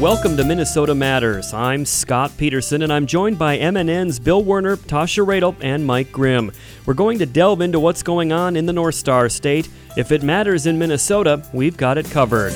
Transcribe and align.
Welcome 0.00 0.38
to 0.38 0.44
Minnesota 0.44 0.94
Matters. 0.94 1.52
I'm 1.52 1.84
Scott 1.84 2.32
Peterson, 2.38 2.80
and 2.80 2.90
I'm 2.90 3.04
joined 3.04 3.38
by 3.38 3.58
MNN's 3.58 4.18
Bill 4.18 4.42
Werner, 4.42 4.78
Tasha 4.78 5.26
Radel, 5.26 5.54
and 5.60 5.86
Mike 5.86 6.10
Grimm. 6.10 6.52
We're 6.86 6.94
going 6.94 7.18
to 7.18 7.26
delve 7.26 7.60
into 7.60 7.78
what's 7.78 8.02
going 8.02 8.32
on 8.32 8.56
in 8.56 8.64
the 8.64 8.72
North 8.72 8.94
Star 8.94 9.28
State. 9.28 9.68
If 9.98 10.10
it 10.10 10.22
matters 10.22 10.64
in 10.64 10.78
Minnesota, 10.78 11.46
we've 11.52 11.76
got 11.76 11.98
it 11.98 12.10
covered. 12.10 12.54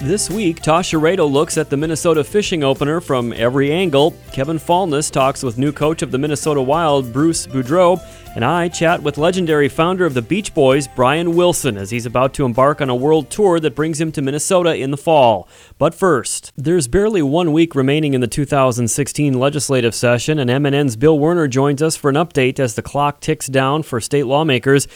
This 0.00 0.30
week, 0.30 0.62
Tasha 0.62 0.98
Radel 0.98 1.30
looks 1.30 1.58
at 1.58 1.68
the 1.68 1.76
Minnesota 1.76 2.24
fishing 2.24 2.64
opener 2.64 3.02
from 3.02 3.34
every 3.34 3.70
angle. 3.70 4.14
Kevin 4.32 4.56
Falness 4.56 5.10
talks 5.10 5.42
with 5.42 5.58
new 5.58 5.72
coach 5.72 6.00
of 6.00 6.10
the 6.10 6.16
Minnesota 6.16 6.62
Wild, 6.62 7.12
Bruce 7.12 7.46
Boudreau, 7.46 8.00
and 8.36 8.44
I 8.44 8.68
chat 8.68 9.02
with 9.02 9.16
legendary 9.16 9.70
founder 9.70 10.04
of 10.04 10.12
the 10.12 10.20
Beach 10.20 10.52
Boys, 10.52 10.86
Brian 10.86 11.34
Wilson, 11.34 11.78
as 11.78 11.90
he's 11.90 12.04
about 12.04 12.34
to 12.34 12.44
embark 12.44 12.82
on 12.82 12.90
a 12.90 12.94
world 12.94 13.30
tour 13.30 13.58
that 13.58 13.74
brings 13.74 13.98
him 13.98 14.12
to 14.12 14.20
Minnesota 14.20 14.76
in 14.76 14.90
the 14.90 14.98
fall. 14.98 15.48
But 15.78 15.94
first, 15.94 16.52
there's 16.54 16.86
barely 16.86 17.22
one 17.22 17.54
week 17.54 17.74
remaining 17.74 18.12
in 18.12 18.20
the 18.20 18.26
2016 18.26 19.32
legislative 19.32 19.94
session, 19.94 20.38
and 20.38 20.50
MNN's 20.50 20.96
Bill 20.96 21.18
Werner 21.18 21.48
joins 21.48 21.80
us 21.80 21.96
for 21.96 22.10
an 22.10 22.16
update 22.16 22.58
as 22.58 22.74
the 22.74 22.82
clock 22.82 23.20
ticks 23.20 23.46
down 23.46 23.82
for 23.82 24.02
state 24.02 24.26
lawmakers. 24.26 24.86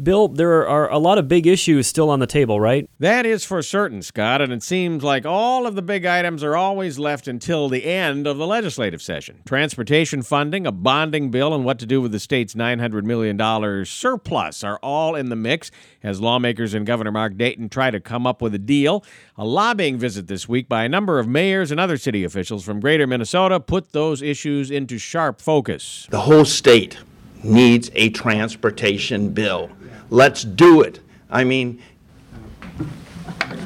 Bill, 0.00 0.28
there 0.28 0.66
are 0.68 0.88
a 0.92 0.98
lot 0.98 1.18
of 1.18 1.26
big 1.26 1.46
issues 1.46 1.88
still 1.88 2.08
on 2.08 2.20
the 2.20 2.26
table, 2.26 2.60
right? 2.60 2.88
That 3.00 3.26
is 3.26 3.44
for 3.44 3.60
certain, 3.62 4.02
Scott, 4.02 4.40
and 4.40 4.52
it 4.52 4.62
seems 4.62 5.02
like 5.02 5.26
all 5.26 5.66
of 5.66 5.74
the 5.74 5.82
big 5.82 6.04
items 6.04 6.44
are 6.44 6.56
always 6.56 7.00
left 7.00 7.26
until 7.26 7.68
the 7.68 7.84
end 7.84 8.28
of 8.28 8.38
the 8.38 8.46
legislative 8.46 9.02
session. 9.02 9.42
Transportation 9.44 10.22
funding, 10.22 10.68
a 10.68 10.72
bonding 10.72 11.32
bill, 11.32 11.52
and 11.52 11.64
what 11.64 11.80
to 11.80 11.86
do 11.86 12.00
with 12.00 12.12
the 12.12 12.20
state's 12.20 12.54
$900 12.54 13.02
million 13.02 13.84
surplus 13.84 14.62
are 14.62 14.78
all 14.84 15.16
in 15.16 15.30
the 15.30 15.36
mix 15.36 15.72
as 16.04 16.20
lawmakers 16.20 16.74
and 16.74 16.86
Governor 16.86 17.10
Mark 17.10 17.36
Dayton 17.36 17.68
try 17.68 17.90
to 17.90 17.98
come 17.98 18.24
up 18.24 18.40
with 18.40 18.54
a 18.54 18.58
deal. 18.58 19.04
A 19.36 19.44
lobbying 19.44 19.98
visit 19.98 20.28
this 20.28 20.48
week 20.48 20.68
by 20.68 20.84
a 20.84 20.88
number 20.88 21.18
of 21.18 21.26
mayors 21.26 21.72
and 21.72 21.80
other 21.80 21.96
city 21.96 22.22
officials 22.22 22.64
from 22.64 22.78
greater 22.78 23.06
Minnesota 23.06 23.58
put 23.58 23.90
those 23.90 24.22
issues 24.22 24.70
into 24.70 24.96
sharp 24.96 25.40
focus. 25.40 26.06
The 26.10 26.20
whole 26.20 26.44
state 26.44 26.98
needs 27.42 27.90
a 27.94 28.10
transportation 28.10 29.30
bill. 29.30 29.70
Let's 30.10 30.42
do 30.42 30.82
it. 30.82 31.00
I 31.30 31.44
mean, 31.44 31.82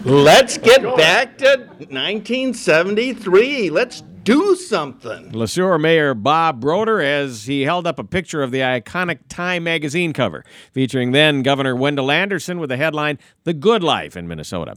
let's 0.04 0.58
get 0.58 0.82
back 0.96 1.38
to 1.38 1.66
1973. 1.78 3.70
Let's 3.70 4.02
do 4.24 4.54
something. 4.56 5.32
Le 5.32 5.48
Sueur 5.48 5.78
Mayor 5.78 6.14
Bob 6.14 6.60
Broder 6.60 7.00
as 7.00 7.46
he 7.46 7.62
held 7.62 7.86
up 7.86 7.98
a 7.98 8.04
picture 8.04 8.42
of 8.42 8.50
the 8.50 8.60
iconic 8.60 9.18
Time 9.28 9.64
magazine 9.64 10.12
cover 10.12 10.44
featuring 10.72 11.12
then 11.12 11.42
Governor 11.42 11.74
Wendell 11.74 12.10
Anderson 12.10 12.58
with 12.58 12.70
the 12.70 12.76
headline 12.76 13.18
The 13.44 13.54
Good 13.54 13.82
Life 13.82 14.16
in 14.16 14.28
Minnesota. 14.28 14.76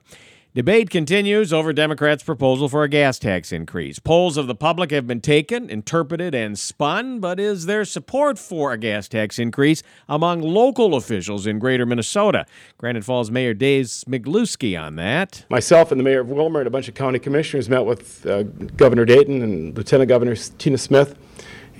Debate 0.55 0.89
continues 0.89 1.51
over 1.51 1.73
Democrats' 1.73 2.23
proposal 2.23 2.69
for 2.69 2.83
a 2.83 2.87
gas 2.87 3.19
tax 3.19 3.51
increase. 3.51 3.99
Polls 3.99 4.37
of 4.37 4.47
the 4.47 4.55
public 4.55 4.89
have 4.91 5.05
been 5.05 5.19
taken, 5.19 5.69
interpreted, 5.69 6.33
and 6.33 6.57
spun, 6.57 7.19
but 7.19 7.41
is 7.41 7.65
there 7.65 7.83
support 7.83 8.39
for 8.39 8.71
a 8.71 8.77
gas 8.77 9.09
tax 9.09 9.37
increase 9.37 9.83
among 10.07 10.39
local 10.39 10.95
officials 10.95 11.45
in 11.45 11.59
greater 11.59 11.85
Minnesota? 11.85 12.45
Granite 12.77 13.03
Falls 13.03 13.29
Mayor 13.29 13.53
Dave 13.53 13.87
Smiglewski 13.87 14.81
on 14.81 14.95
that. 14.95 15.43
Myself 15.49 15.91
and 15.91 15.99
the 15.99 16.05
mayor 16.05 16.21
of 16.21 16.27
Willmar 16.27 16.59
and 16.59 16.67
a 16.67 16.71
bunch 16.71 16.87
of 16.87 16.93
county 16.93 17.19
commissioners 17.19 17.67
met 17.67 17.83
with 17.83 18.25
uh, 18.25 18.43
Governor 18.43 19.03
Dayton 19.03 19.41
and 19.41 19.75
Lieutenant 19.75 20.07
Governor 20.07 20.37
Tina 20.37 20.77
Smith 20.77 21.17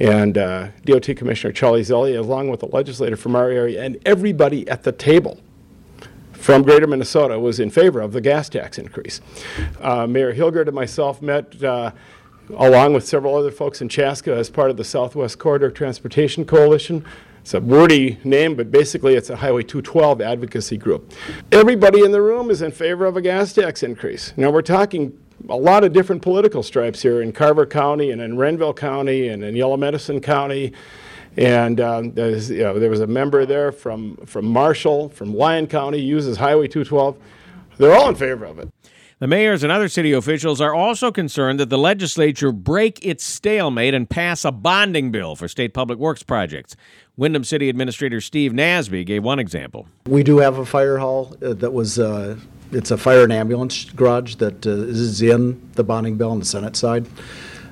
and 0.02 0.38
uh, 0.38 0.68
DOT 0.84 1.16
Commissioner 1.16 1.54
Charlie 1.54 1.84
Zelle, 1.84 2.20
along 2.20 2.50
with 2.50 2.60
the 2.60 2.68
legislator 2.68 3.16
from 3.16 3.38
our 3.38 3.50
area, 3.50 3.82
and 3.82 3.98
everybody 4.06 4.68
at 4.68 4.84
the 4.84 4.92
table 4.92 5.40
from 6.46 6.62
Greater 6.62 6.86
Minnesota 6.86 7.40
was 7.40 7.60
in 7.60 7.72
favor 7.72 8.00
of 8.00 8.12
the 8.12 8.22
gas 8.22 8.50
tax 8.50 8.78
increase. 8.78 9.20
Uh, 9.82 10.06
Mayor 10.06 10.32
Hilgert 10.32 10.68
and 10.68 10.76
myself 10.76 11.20
met 11.20 11.64
uh, 11.64 11.90
along 12.58 12.94
with 12.94 13.04
several 13.04 13.36
other 13.36 13.50
folks 13.50 13.82
in 13.82 13.90
Chaska 13.90 14.32
as 14.32 14.48
part 14.52 14.70
of 14.70 14.78
the 14.78 14.84
Southwest 14.84 15.40
Corridor 15.40 15.72
Transportation 15.72 16.46
Coalition. 16.46 17.04
It's 17.42 17.56
a 17.56 17.60
wordy 17.60 18.20
name, 18.24 18.54
but 18.54 18.70
basically 18.70 19.16
it's 19.16 19.32
a 19.32 19.38
Highway 19.38 19.64
212 19.64 20.22
advocacy 20.22 20.78
group. 20.78 21.14
Everybody 21.52 22.04
in 22.04 22.12
the 22.12 22.22
room 22.22 22.52
is 22.52 22.62
in 22.62 22.72
favor 22.72 23.08
of 23.08 23.18
a 23.18 23.22
gas 23.22 23.52
tax 23.52 23.82
increase. 23.82 24.32
Now 24.38 24.52
we're 24.52 24.62
talking 24.62 25.20
a 25.50 25.58
lot 25.58 25.84
of 25.84 25.94
different 25.94 26.22
political 26.22 26.62
stripes 26.62 27.02
here 27.02 27.24
in 27.24 27.32
Carver 27.32 27.66
County 27.66 28.12
and 28.12 28.22
in 28.22 28.38
Renville 28.38 28.76
County 28.76 29.30
and 29.30 29.44
in 29.44 29.56
Yellow 29.56 29.78
Medicine 29.78 30.22
County 30.22 30.74
and 31.38 31.80
um, 31.82 32.06
you 32.16 32.64
know, 32.64 32.80
there 32.80 32.90
was 32.90 33.02
a 33.02 33.08
member 33.08 33.46
there 33.46 33.72
from, 33.72 34.16
from 34.26 34.46
Marshall, 34.46 35.10
from 35.10 35.34
Lyon 35.34 35.68
County, 35.68 36.00
uses 36.00 36.38
Highway 36.38 36.68
212. 36.68 37.18
They're 37.78 37.96
all 37.96 38.10
in 38.10 38.16
favor 38.16 38.46
of 38.46 38.60
it. 38.60 38.70
The 39.20 39.28
mayors 39.28 39.64
and 39.64 39.72
other 39.72 39.88
city 39.88 40.12
officials 40.12 40.60
are 40.60 40.74
also 40.74 41.10
concerned 41.10 41.58
that 41.62 41.70
the 41.70 41.78
legislature 41.78 42.52
break 42.52 43.04
its 43.06 43.24
stalemate 43.24 43.94
and 43.94 44.10
pass 44.10 44.44
a 44.44 44.52
bonding 44.52 45.10
bill 45.10 45.38
for 45.38 45.48
state 45.48 45.74
public 45.74 45.98
works 46.00 46.22
projects. 46.22 46.76
Windom 47.16 47.46
City 47.46 47.70
Administrator 47.70 48.20
Steve 48.20 48.52
Nasby 48.52 49.06
gave 49.06 49.24
one 49.24 49.40
example. 49.40 49.88
We 50.08 50.22
do 50.22 50.40
have 50.40 50.58
a 50.58 50.66
fire 50.66 50.98
hall 50.98 51.34
uh, 51.42 51.54
that 51.54 51.72
was, 51.72 51.98
uh, 51.98 52.38
it's 52.74 52.92
a 52.92 52.98
fire 52.98 53.24
and 53.24 53.32
ambulance 53.32 53.86
garage 53.86 54.36
that 54.36 54.68
uh, 54.68 54.72
is 54.72 55.22
in 55.22 55.62
the 55.74 55.84
bonding 55.86 56.18
bill 56.18 56.32
on 56.32 56.40
the 56.40 56.46
Senate 56.46 56.76
side. 56.76 57.08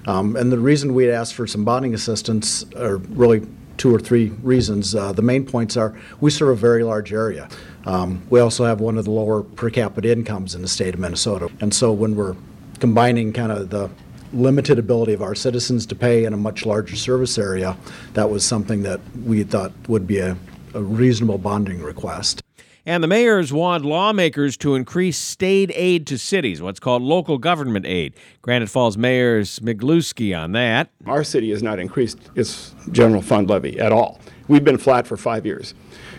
Um, 0.06 0.36
and 0.36 0.52
the 0.52 0.60
reason 0.60 0.94
we 0.94 1.10
asked 1.10 1.34
for 1.34 1.48
some 1.48 1.64
bonding 1.64 1.94
assistance 1.94 2.66
are 2.76 2.98
really 2.98 3.48
two 3.78 3.94
or 3.94 4.00
three 4.00 4.30
reasons. 4.42 4.96
Uh, 4.96 5.12
the 5.12 5.22
main 5.22 5.46
points 5.46 5.78
are 5.78 5.98
we 6.20 6.30
serve 6.30 6.50
a 6.50 6.56
very 6.56 6.84
large 6.84 7.12
area. 7.12 7.50
Um, 7.86 8.22
we 8.30 8.40
also 8.40 8.66
have 8.66 8.80
one 8.80 8.98
of 8.98 9.06
the 9.06 9.12
lower 9.12 9.44
per 9.44 9.70
capita 9.70 10.12
incomes 10.12 10.56
in 10.56 10.62
the 10.62 10.68
state 10.68 10.94
of 10.94 11.00
Minnesota. 11.00 11.50
And 11.60 11.74
so 11.74 11.92
when 11.92 12.16
we're 12.16 12.36
combining 12.80 13.34
kind 13.34 13.52
of 13.52 13.70
the 13.70 13.90
limited 14.32 14.80
ability 14.80 15.14
of 15.14 15.22
our 15.22 15.36
citizens 15.36 15.86
to 15.86 15.96
pay 15.96 16.26
in 16.26 16.34
a 16.34 16.38
much 16.38 16.66
larger 16.66 16.96
service 16.96 17.38
area, 17.38 17.78
that 18.14 18.30
was 18.30 18.44
something 18.44 18.84
that 18.84 19.00
we 19.26 19.44
thought 19.44 19.72
would 19.88 20.08
be 20.08 20.20
a, 20.20 20.38
a 20.74 20.82
reasonable 20.82 21.38
bonding 21.38 21.82
request. 21.82 22.44
And 22.86 23.02
the 23.02 23.08
mayors 23.08 23.54
want 23.54 23.86
lawmakers 23.86 24.58
to 24.58 24.76
increase 24.76 25.18
state 25.18 25.72
aid 25.74 26.06
to 26.08 26.18
cities, 26.18 26.62
what's 26.62 26.82
called 26.82 27.02
local 27.02 27.38
government 27.38 27.86
aid. 27.86 28.14
Granite 28.42 28.68
Falls 28.68 28.98
Mayor 28.98 29.44
Smiglewski 29.44 30.38
on 30.38 30.52
that. 30.52 30.90
Our 31.06 31.24
city 31.24 31.52
has 31.52 31.64
not 31.64 31.80
increased 31.80 32.20
its 32.36 32.76
general 32.92 33.22
fund 33.22 33.50
levy 33.50 33.80
at 33.80 33.94
all. 33.94 34.20
We've 34.50 34.66
been 34.66 34.78
flat 34.78 35.08
for 35.08 35.16
five 35.16 35.46
years. 35.46 35.74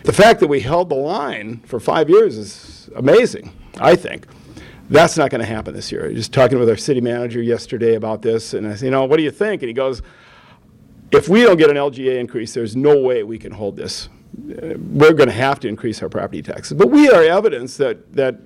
The 0.05 0.13
fact 0.13 0.39
that 0.39 0.47
we 0.47 0.59
held 0.59 0.89
the 0.89 0.95
line 0.95 1.59
for 1.67 1.79
five 1.79 2.09
years 2.09 2.35
is 2.35 2.89
amazing, 2.95 3.53
I 3.79 3.95
think. 3.95 4.25
That's 4.89 5.17
not 5.17 5.29
going 5.29 5.41
to 5.41 5.47
happen 5.47 5.75
this 5.75 5.91
year. 5.91 6.11
Just 6.13 6.33
talking 6.33 6.57
with 6.57 6.69
our 6.69 6.77
city 6.77 7.01
manager 7.01 7.43
yesterday 7.43 7.93
about 7.93 8.23
this, 8.23 8.55
and 8.55 8.67
I 8.67 8.73
said, 8.73 8.85
you 8.85 8.91
know, 8.91 9.05
what 9.05 9.17
do 9.17 9.23
you 9.23 9.31
think? 9.31 9.61
And 9.61 9.67
he 9.67 9.73
goes, 9.73 10.01
if 11.11 11.29
we 11.29 11.43
don't 11.43 11.57
get 11.57 11.69
an 11.69 11.75
LGA 11.75 12.19
increase, 12.19 12.55
there's 12.55 12.75
no 12.75 12.99
way 12.99 13.21
we 13.21 13.37
can 13.37 13.51
hold 13.51 13.75
this 13.77 14.09
we're 14.37 15.13
going 15.13 15.29
to 15.29 15.35
have 15.35 15.59
to 15.61 15.67
increase 15.67 16.01
our 16.01 16.09
property 16.09 16.41
taxes. 16.41 16.77
But 16.77 16.89
we 16.89 17.09
are 17.09 17.23
evidence 17.23 17.77
that, 17.77 18.13
that 18.13 18.39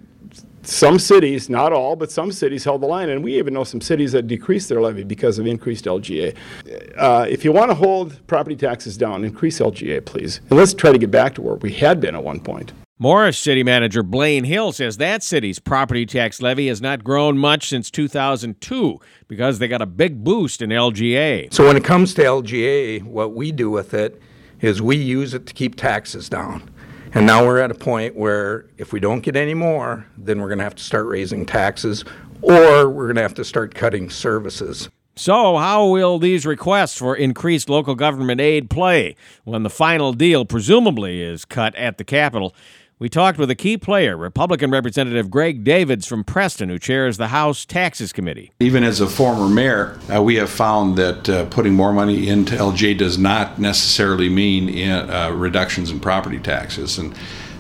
some 0.64 1.00
cities, 1.00 1.50
not 1.50 1.74
all, 1.74 1.96
but 1.96 2.12
some 2.12 2.32
cities 2.32 2.64
held 2.64 2.82
the 2.82 2.88
line, 2.88 3.10
and 3.10 3.24
we 3.24 3.38
even 3.38 3.54
know 3.54 3.64
some 3.64 3.82
cities 3.82 4.12
that 4.12 4.28
decreased 4.28 4.70
their 4.70 4.82
levy 4.82 5.04
because 5.04 5.40
of 5.40 5.48
increased 5.48 5.86
LGA. 5.86 6.36
Uh, 6.98 7.26
if 7.30 7.44
you 7.44 7.52
want 7.52 7.72
to 7.72 7.76
hold 7.76 8.26
property 8.28 8.56
taxes 8.56 8.98
down, 8.98 9.24
increase 9.24 9.60
LGA, 9.60 10.06
please. 10.06 10.42
And 10.50 10.58
let's 10.58 10.74
try 10.74 10.92
to 10.92 10.98
get 10.98 11.12
back 11.12 11.36
to 11.36 11.42
where 11.42 11.56
we 11.56 11.74
had 11.74 12.00
been 12.00 12.16
at 12.16 12.24
one 12.24 12.40
point. 12.40 12.74
Morris 13.02 13.38
City 13.38 13.64
Manager 13.64 14.04
Blaine 14.04 14.44
Hill 14.44 14.74
says 14.74 14.98
that 14.98 15.24
city's 15.24 15.58
property 15.58 16.06
tax 16.06 16.42
levy 16.42 16.68
has 16.68 16.82
not 16.82 17.02
grown 17.02 17.38
much 17.38 17.70
since 17.70 17.90
2002 17.90 19.00
because 19.30 19.58
they 19.58 19.70
got 19.70 19.82
a 19.82 19.86
big 19.86 20.22
boost 20.22 20.62
in 20.62 20.70
LGA. 20.70 21.54
So 21.54 21.66
when 21.66 21.78
it 21.78 21.86
comes 21.86 22.14
to 22.16 22.24
LGA, 22.24 23.04
what 23.04 23.34
we 23.34 23.54
do 23.54 23.70
with 23.70 23.94
it 23.94 24.22
is 24.62 24.82
we 24.82 24.98
use 24.98 25.34
it 25.34 25.46
to 25.48 25.54
keep 25.54 25.76
taxes 25.76 26.30
down. 26.30 26.70
And 27.14 27.26
now 27.26 27.46
we're 27.46 27.60
at 27.60 27.72
a 27.72 27.76
point 27.76 28.16
where 28.16 28.68
if 28.78 28.94
we 28.94 29.00
don't 29.00 29.22
get 29.22 29.36
any 29.36 29.54
more, 29.54 30.06
then 30.18 30.40
we're 30.40 30.48
going 30.48 30.60
to 30.60 30.64
have 30.64 30.76
to 30.76 30.84
start 30.84 31.08
raising 31.08 31.46
taxes 31.46 32.06
or 32.42 32.90
we're 32.90 33.06
going 33.06 33.16
to 33.16 33.22
have 33.22 33.34
to 33.36 33.46
start 33.46 33.74
cutting 33.74 34.10
services. 34.10 34.90
So, 35.16 35.58
how 35.58 35.88
will 35.88 36.18
these 36.18 36.46
requests 36.46 36.98
for 36.98 37.14
increased 37.14 37.68
local 37.68 37.94
government 37.94 38.40
aid 38.40 38.70
play 38.70 39.18
when 39.44 39.64
the 39.64 39.70
final 39.70 40.14
deal 40.14 40.46
presumably 40.46 41.22
is 41.22 41.44
cut 41.44 41.76
at 41.76 41.98
the 41.98 42.06
Capitol? 42.06 42.56
We 43.02 43.08
talked 43.08 43.38
with 43.38 43.50
a 43.50 43.56
key 43.56 43.78
player, 43.78 44.18
Republican 44.18 44.72
Representative 44.72 45.30
Greg 45.30 45.64
Davids 45.64 46.06
from 46.06 46.26
Preston, 46.26 46.68
who 46.68 46.78
chairs 46.78 47.16
the 47.16 47.30
House 47.30 47.64
Taxes 47.64 48.12
Committee. 48.12 48.52
Even 48.60 48.84
as 48.84 49.00
a 49.00 49.08
former 49.08 49.48
mayor, 49.48 49.98
uh, 50.14 50.22
we 50.22 50.36
have 50.36 50.50
found 50.50 50.98
that 50.98 51.30
uh, 51.30 51.46
putting 51.46 51.74
more 51.74 51.94
money 51.94 52.28
into 52.28 52.58
LGA 52.58 52.98
does 52.98 53.18
not 53.18 53.58
necessarily 53.58 54.28
mean 54.28 54.68
in, 54.68 55.10
uh, 55.10 55.32
reductions 55.32 55.92
in 55.92 56.02
property 56.02 56.40
taxes. 56.40 56.98
And 56.98 57.16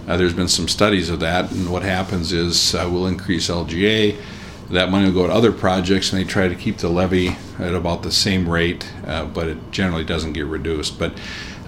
uh, 0.09 0.17
there's 0.17 0.33
been 0.33 0.49
some 0.49 0.67
studies 0.67 1.09
of 1.09 1.21
that. 1.21 1.49
And 1.53 1.71
what 1.71 1.83
happens 1.83 2.33
is 2.33 2.75
uh, 2.75 2.89
we'll 2.91 3.07
increase 3.07 3.47
LGA, 3.47 4.19
that 4.71 4.91
money 4.91 5.05
will 5.05 5.13
go 5.13 5.27
to 5.27 5.33
other 5.33 5.53
projects, 5.53 6.11
and 6.11 6.21
they 6.21 6.27
try 6.27 6.49
to 6.49 6.55
keep 6.55 6.79
the 6.79 6.89
levy 6.89 7.37
at 7.59 7.73
about 7.73 8.03
the 8.03 8.11
same 8.11 8.47
rate, 8.47 8.91
uh, 9.07 9.23
but 9.25 9.47
it 9.47 9.71
generally 9.71 10.03
doesn't 10.03 10.33
get 10.33 10.45
reduced. 10.47 10.99
But 10.99 11.13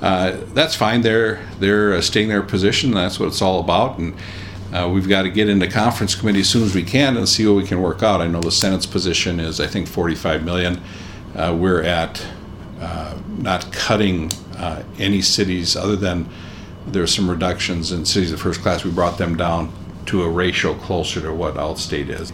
uh, 0.02 0.38
that's 0.54 0.76
fine. 0.76 1.02
They're 1.02 1.40
they're 1.60 1.94
uh, 1.94 2.02
staying 2.02 2.30
their 2.30 2.42
position. 2.42 2.92
That's 2.92 3.20
what 3.20 3.28
it's 3.28 3.42
all 3.42 3.60
about. 3.60 3.98
And 4.00 4.14
Uh, 4.74 4.88
we've 4.88 5.10
got 5.10 5.24
to 5.24 5.30
get 5.30 5.50
into 5.50 5.68
conference 5.68 6.16
committee 6.16 6.40
as 6.40 6.48
soon 6.48 6.64
as 6.64 6.74
we 6.74 6.82
can 6.82 7.18
and 7.18 7.28
see 7.28 7.46
what 7.46 7.58
we 7.58 7.68
can 7.68 7.82
work 7.82 8.02
out. 8.02 8.22
I 8.22 8.28
know 8.28 8.40
the 8.40 8.52
Senate's 8.52 8.86
position 8.86 9.42
is, 9.42 9.60
I 9.60 9.68
think, 9.68 9.86
45 9.86 10.46
million. 10.46 10.80
Uh, 11.36 11.54
we're 11.60 11.84
at 11.84 12.26
uh, 12.80 13.18
not 13.38 13.70
cutting 13.74 14.32
any 14.98 15.22
cities 15.22 15.76
other 15.76 15.98
than 15.98 16.30
there 16.88 17.04
are 17.04 17.08
some 17.08 17.30
reductions 17.30 17.92
in 17.92 18.06
cities 18.06 18.32
of 18.32 18.40
first 18.40 18.62
class. 18.62 18.86
We 18.86 18.92
brought 18.92 19.18
them 19.18 19.36
down 19.36 19.74
to 20.06 20.24
a 20.24 20.30
ratio 20.30 20.74
closer 20.76 21.20
to 21.22 21.34
what 21.34 21.56
Outstate 21.56 22.10
is. 22.10 22.32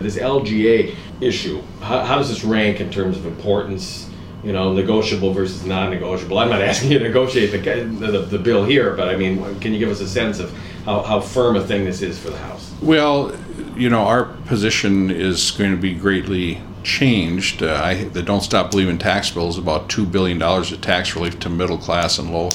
This 0.00 0.16
LGA 0.16 0.94
issue, 1.20 1.60
how, 1.80 2.04
how 2.04 2.16
does 2.18 2.28
this 2.28 2.44
rank 2.44 2.80
in 2.80 2.90
terms 2.90 3.16
of 3.16 3.26
importance? 3.26 4.09
You 4.42 4.52
know, 4.52 4.72
negotiable 4.72 5.32
versus 5.32 5.64
non-negotiable. 5.64 6.38
I'm 6.38 6.48
not 6.48 6.62
asking 6.70 6.92
you 6.92 6.98
to 6.98 7.04
negotiate 7.04 7.52
the, 7.52 7.58
the, 7.84 8.18
the 8.20 8.38
bill 8.38 8.64
here, 8.64 8.94
but 8.96 9.08
I 9.08 9.16
mean, 9.16 9.58
can 9.60 9.72
you 9.72 9.78
give 9.78 9.90
us 9.90 10.00
a 10.00 10.08
sense 10.08 10.38
of 10.38 10.56
how, 10.84 11.02
how 11.02 11.20
firm 11.20 11.56
a 11.56 11.66
thing 11.66 11.84
this 11.84 12.02
is 12.02 12.18
for 12.18 12.30
the 12.30 12.38
House? 12.38 12.72
Well, 12.80 13.36
you 13.76 13.90
know, 13.90 14.02
our 14.02 14.24
position 14.24 15.10
is 15.10 15.50
going 15.50 15.72
to 15.72 15.76
be 15.76 15.94
greatly 15.94 16.60
changed. 16.82 17.62
Uh, 17.62 17.80
I, 17.82 18.04
the 18.04 18.22
Don't 18.22 18.42
Stop 18.42 18.70
Believing 18.70 18.98
tax 18.98 19.30
bill 19.30 19.48
is 19.48 19.58
about 19.58 19.88
$2 19.88 20.10
billion 20.10 20.40
of 20.40 20.80
tax 20.80 21.14
relief 21.14 21.38
to 21.40 21.50
middle 21.50 21.78
class 21.78 22.18
and 22.18 22.32
low, 22.32 22.50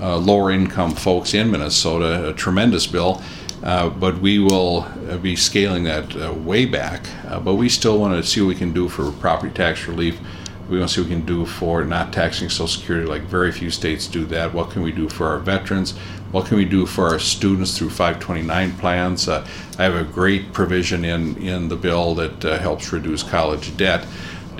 uh, 0.00 0.16
lower 0.18 0.50
income 0.50 0.92
folks 0.92 1.34
in 1.34 1.50
Minnesota, 1.50 2.30
a 2.30 2.32
tremendous 2.32 2.86
bill. 2.86 3.22
Uh, 3.62 3.88
but 3.88 4.18
we 4.18 4.40
will 4.40 4.80
uh, 5.08 5.16
be 5.18 5.36
scaling 5.36 5.84
that 5.84 6.16
uh, 6.16 6.32
way 6.32 6.66
back. 6.66 7.06
Uh, 7.28 7.38
but 7.38 7.54
we 7.54 7.68
still 7.68 7.98
want 7.98 8.12
to 8.12 8.28
see 8.28 8.40
what 8.40 8.48
we 8.48 8.54
can 8.56 8.72
do 8.72 8.88
for 8.88 9.12
property 9.12 9.52
tax 9.54 9.86
relief. 9.86 10.18
We 10.72 10.78
want 10.78 10.88
to 10.88 10.94
see 10.94 11.00
what 11.02 11.10
we 11.10 11.16
can 11.16 11.26
do 11.26 11.44
for 11.44 11.84
not 11.84 12.14
taxing 12.14 12.48
Social 12.48 12.66
Security, 12.66 13.06
like 13.06 13.24
very 13.24 13.52
few 13.52 13.70
states 13.70 14.06
do 14.06 14.24
that. 14.26 14.54
What 14.54 14.70
can 14.70 14.80
we 14.80 14.90
do 14.90 15.06
for 15.06 15.26
our 15.26 15.38
veterans? 15.38 15.90
What 16.30 16.46
can 16.46 16.56
we 16.56 16.64
do 16.64 16.86
for 16.86 17.08
our 17.08 17.18
students 17.18 17.76
through 17.76 17.90
529 17.90 18.78
plans? 18.78 19.28
Uh, 19.28 19.46
I 19.78 19.82
have 19.82 19.94
a 19.94 20.02
great 20.02 20.54
provision 20.54 21.04
in, 21.04 21.36
in 21.36 21.68
the 21.68 21.76
bill 21.76 22.14
that 22.14 22.42
uh, 22.42 22.58
helps 22.58 22.90
reduce 22.90 23.22
college 23.22 23.76
debt. 23.76 24.06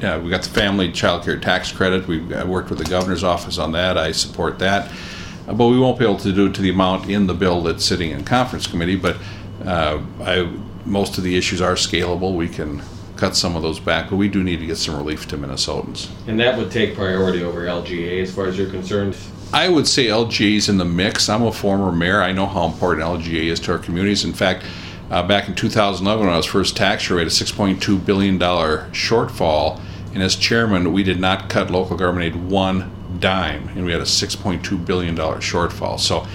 Uh, 0.03 0.21
we 0.23 0.29
got 0.29 0.43
the 0.43 0.51
family 0.51 0.93
child 0.93 1.25
care 1.25 1.39
tax 1.39 1.73
credit. 1.73 2.07
We've 2.07 2.31
worked 2.47 2.69
with 2.69 2.81
the 2.81 2.91
governor's 2.91 3.25
office 3.25 3.57
on 3.57 3.73
that. 3.73 3.97
I 3.97 4.13
support 4.13 4.59
that. 4.59 4.93
Uh, 5.49 5.55
but 5.55 5.69
we 5.69 5.79
won't 5.79 5.99
be 5.99 6.05
able 6.05 6.19
to 6.19 6.33
do 6.35 6.49
it 6.49 6.55
to 6.57 6.61
the 6.61 6.69
amount 6.69 7.09
in 7.09 7.27
the 7.27 7.35
bill 7.35 7.63
that's 7.63 7.87
sitting 7.87 8.11
in 8.11 8.23
conference 8.23 8.67
committee. 8.67 8.97
But 8.97 9.17
uh, 9.65 10.03
I, 10.21 10.43
most 10.85 11.17
of 11.17 11.25
the 11.25 11.39
issues 11.39 11.63
are 11.63 11.73
scalable. 11.73 12.37
We 12.37 12.51
can 12.51 12.83
cut 13.23 13.37
some 13.37 13.55
of 13.55 13.63
those 13.63 13.79
back, 13.79 14.11
but 14.11 14.17
we 14.17 14.29
do 14.29 14.43
need 14.43 14.59
to 14.59 14.67
get 14.67 14.77
some 14.77 14.97
relief 14.97 15.29
to 15.29 15.39
Minnesotans. 15.39 16.11
And 16.27 16.41
that 16.41 16.59
would 16.59 16.73
take 16.73 16.97
priority 16.97 17.45
over 17.45 17.61
LGA 17.61 18.21
as 18.21 18.35
far 18.35 18.47
as 18.47 18.59
you're 18.59 18.69
concerned? 18.69 19.17
I 19.53 19.69
would 19.69 19.87
say 19.87 20.07
LGA 20.07 20.57
is 20.57 20.69
in 20.69 20.77
the 20.77 20.85
mix. 20.85 21.29
I'm 21.29 21.43
a 21.43 21.53
former 21.53 21.93
mayor. 21.93 22.21
I 22.21 22.33
know 22.33 22.47
how 22.47 22.65
important 22.65 23.07
LGA 23.07 23.45
is 23.45 23.61
to 23.61 23.73
our 23.73 23.79
communities. 23.79 24.25
In 24.25 24.33
fact, 24.33 24.65
uh, 25.13 25.25
back 25.25 25.47
in 25.47 25.55
2011, 25.55 26.27
when 26.27 26.35
I 26.35 26.37
was 26.37 26.47
first 26.47 26.77
tax 26.77 27.09
rate, 27.11 27.29
a 27.29 27.31
$6.2 27.31 28.05
billion 28.05 28.41
shortfall. 28.41 29.81
And 30.15 30.21
as 30.21 30.35
chairman, 30.35 30.93
we 30.93 31.05
did 31.05 31.21
not 31.21 31.49
cut 31.49 31.71
local 31.71 31.97
government 31.97 32.35
aid 32.35 32.51
one 32.51 32.91
dime, 33.21 33.69
and 33.69 33.85
we 33.85 33.93
had 33.93 34.01
a 34.01 34.05
6.2 34.05 34.85
billion 34.85 35.15
dollar 35.15 35.37
shortfall. 35.37 36.01
So, 36.01 36.27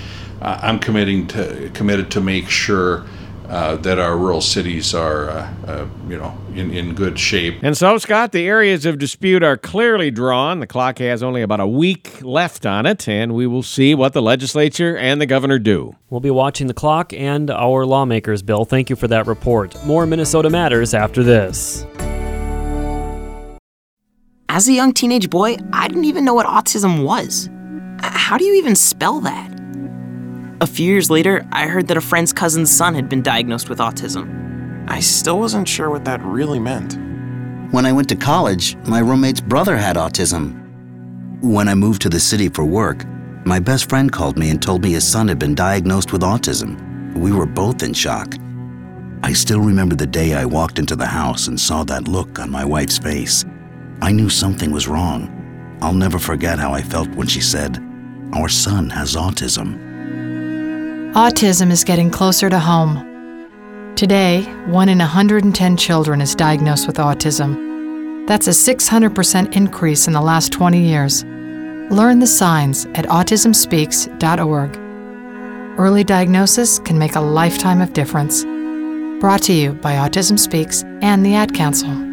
uh, 0.42 0.60
I'm 0.64 0.80
committing 0.80 1.28
to 1.28 1.70
committed 1.74 2.12
to 2.12 2.22
make 2.22 2.50
sure. 2.50 3.06
Uh, 3.50 3.78
that 3.78 3.98
our 3.98 4.18
rural 4.18 4.42
cities 4.42 4.94
are, 4.94 5.30
uh, 5.30 5.54
uh, 5.68 5.88
you 6.10 6.18
know, 6.18 6.38
in, 6.54 6.70
in 6.70 6.94
good 6.94 7.18
shape. 7.18 7.58
And 7.64 7.78
so, 7.78 7.98
Scott, 7.98 8.34
the 8.34 8.46
areas 8.46 8.86
of 8.86 9.00
dispute 9.00 9.42
are 9.42 9.56
clearly 9.56 10.12
drawn. 10.12 10.60
The 10.60 10.68
clock 10.68 10.98
has 10.98 11.24
only 11.24 11.42
about 11.42 11.62
a 11.62 11.68
week 11.68 12.22
left 12.22 12.66
on 12.66 12.86
it, 12.86 13.08
and 13.08 13.34
we 13.34 13.48
will 13.48 13.64
see 13.64 13.96
what 13.96 14.12
the 14.12 14.22
legislature 14.22 14.98
and 14.98 15.22
the 15.22 15.26
governor 15.26 15.60
do. 15.60 15.96
We'll 16.10 16.20
be 16.20 16.30
watching 16.30 16.68
the 16.68 16.74
clock 16.74 17.14
and 17.14 17.50
our 17.50 17.86
lawmakers, 17.86 18.44
Bill. 18.44 18.66
Thank 18.66 18.90
you 18.90 18.98
for 18.98 19.08
that 19.08 19.28
report. 19.28 19.82
More 19.86 20.06
Minnesota 20.06 20.50
Matters 20.50 20.94
after 20.94 21.24
this. 21.24 21.86
As 24.50 24.68
a 24.68 24.74
young 24.74 24.94
teenage 24.94 25.30
boy, 25.30 25.56
I 25.72 25.88
didn't 25.88 26.06
even 26.06 26.26
know 26.26 26.34
what 26.34 26.48
autism 26.48 27.06
was. 27.06 27.50
How 28.02 28.38
do 28.38 28.44
you 28.44 28.56
even 28.56 28.76
spell 28.76 29.22
that? 29.22 29.67
A 30.60 30.66
few 30.66 30.92
years 30.92 31.12
later, 31.12 31.48
I 31.52 31.68
heard 31.68 31.88
that 31.88 31.98
a 31.98 32.02
friend's 32.02 32.34
cousin's 32.34 32.76
son 32.76 32.96
had 32.96 33.08
been 33.08 33.22
diagnosed 33.22 33.70
with 33.70 33.78
autism. 33.78 34.90
I 34.90 35.00
still 35.02 35.38
wasn't 35.38 35.68
sure 35.68 35.92
what 35.92 36.04
that 36.06 36.20
really 36.24 36.60
meant. 36.60 36.98
When 37.72 37.86
I 37.86 37.94
went 37.94 38.10
to 38.10 38.16
college, 38.16 38.76
my 38.88 39.00
roommate's 39.00 39.40
brother 39.40 39.78
had 39.78 39.98
autism. 39.98 40.64
When 41.44 41.68
I 41.68 41.76
moved 41.76 42.02
to 42.02 42.10
the 42.10 42.20
city 42.20 42.50
for 42.50 42.66
work, 42.66 43.06
my 43.46 43.60
best 43.60 43.88
friend 43.88 44.12
called 44.12 44.40
me 44.40 44.50
and 44.50 44.60
told 44.60 44.82
me 44.82 44.94
his 44.94 45.08
son 45.08 45.28
had 45.28 45.38
been 45.38 45.54
diagnosed 45.54 46.12
with 46.12 46.22
autism. 46.24 47.16
We 47.16 47.32
were 47.32 47.46
both 47.46 47.84
in 47.84 47.94
shock. 47.94 48.34
I 49.22 49.34
still 49.34 49.60
remember 49.60 49.94
the 49.94 50.08
day 50.08 50.34
I 50.34 50.46
walked 50.46 50.80
into 50.80 50.96
the 50.96 51.06
house 51.06 51.48
and 51.48 51.60
saw 51.60 51.84
that 51.84 52.08
look 52.08 52.40
on 52.40 52.50
my 52.50 52.66
wife's 52.66 52.98
face. 52.98 53.46
I 54.02 54.12
knew 54.12 54.30
something 54.30 54.72
was 54.72 54.88
wrong. 54.88 55.78
I'll 55.84 55.94
never 55.94 56.18
forget 56.18 56.58
how 56.58 56.72
I 56.74 56.82
felt 56.82 57.10
when 57.10 57.28
she 57.28 57.42
said, 57.42 57.78
Our 58.34 58.50
son 58.50 58.90
has 58.90 59.16
autism. 59.16 59.87
Autism 61.14 61.72
is 61.72 61.84
getting 61.84 62.12
closer 62.12 62.50
to 62.50 62.60
home. 62.60 63.04
Today, 63.96 64.44
one 64.68 64.90
in 64.90 65.00
110 65.00 65.78
children 65.78 66.22
is 66.22 66.36
diagnosed 66.36 66.86
with 66.86 66.98
autism. 66.98 68.28
That's 68.28 68.48
a 68.48 68.52
600% 68.52 69.56
increase 69.56 70.08
in 70.08 70.14
the 70.14 70.22
last 70.22 70.52
20 70.52 70.80
years. 70.80 71.24
Learn 71.90 72.20
the 72.20 72.28
signs 72.28 72.86
at 72.94 73.06
autismspeaks.org. 73.06 74.78
Early 75.80 76.04
diagnosis 76.04 76.80
can 76.80 77.00
make 77.00 77.16
a 77.16 77.22
lifetime 77.22 77.82
of 77.82 77.94
difference. 77.94 78.44
Brought 79.22 79.44
to 79.44 79.54
you 79.54 79.74
by 79.74 79.94
Autism 79.94 80.38
Speaks 80.38 80.84
and 81.02 81.26
the 81.26 81.36
Ad 81.36 81.54
Council. 81.54 82.07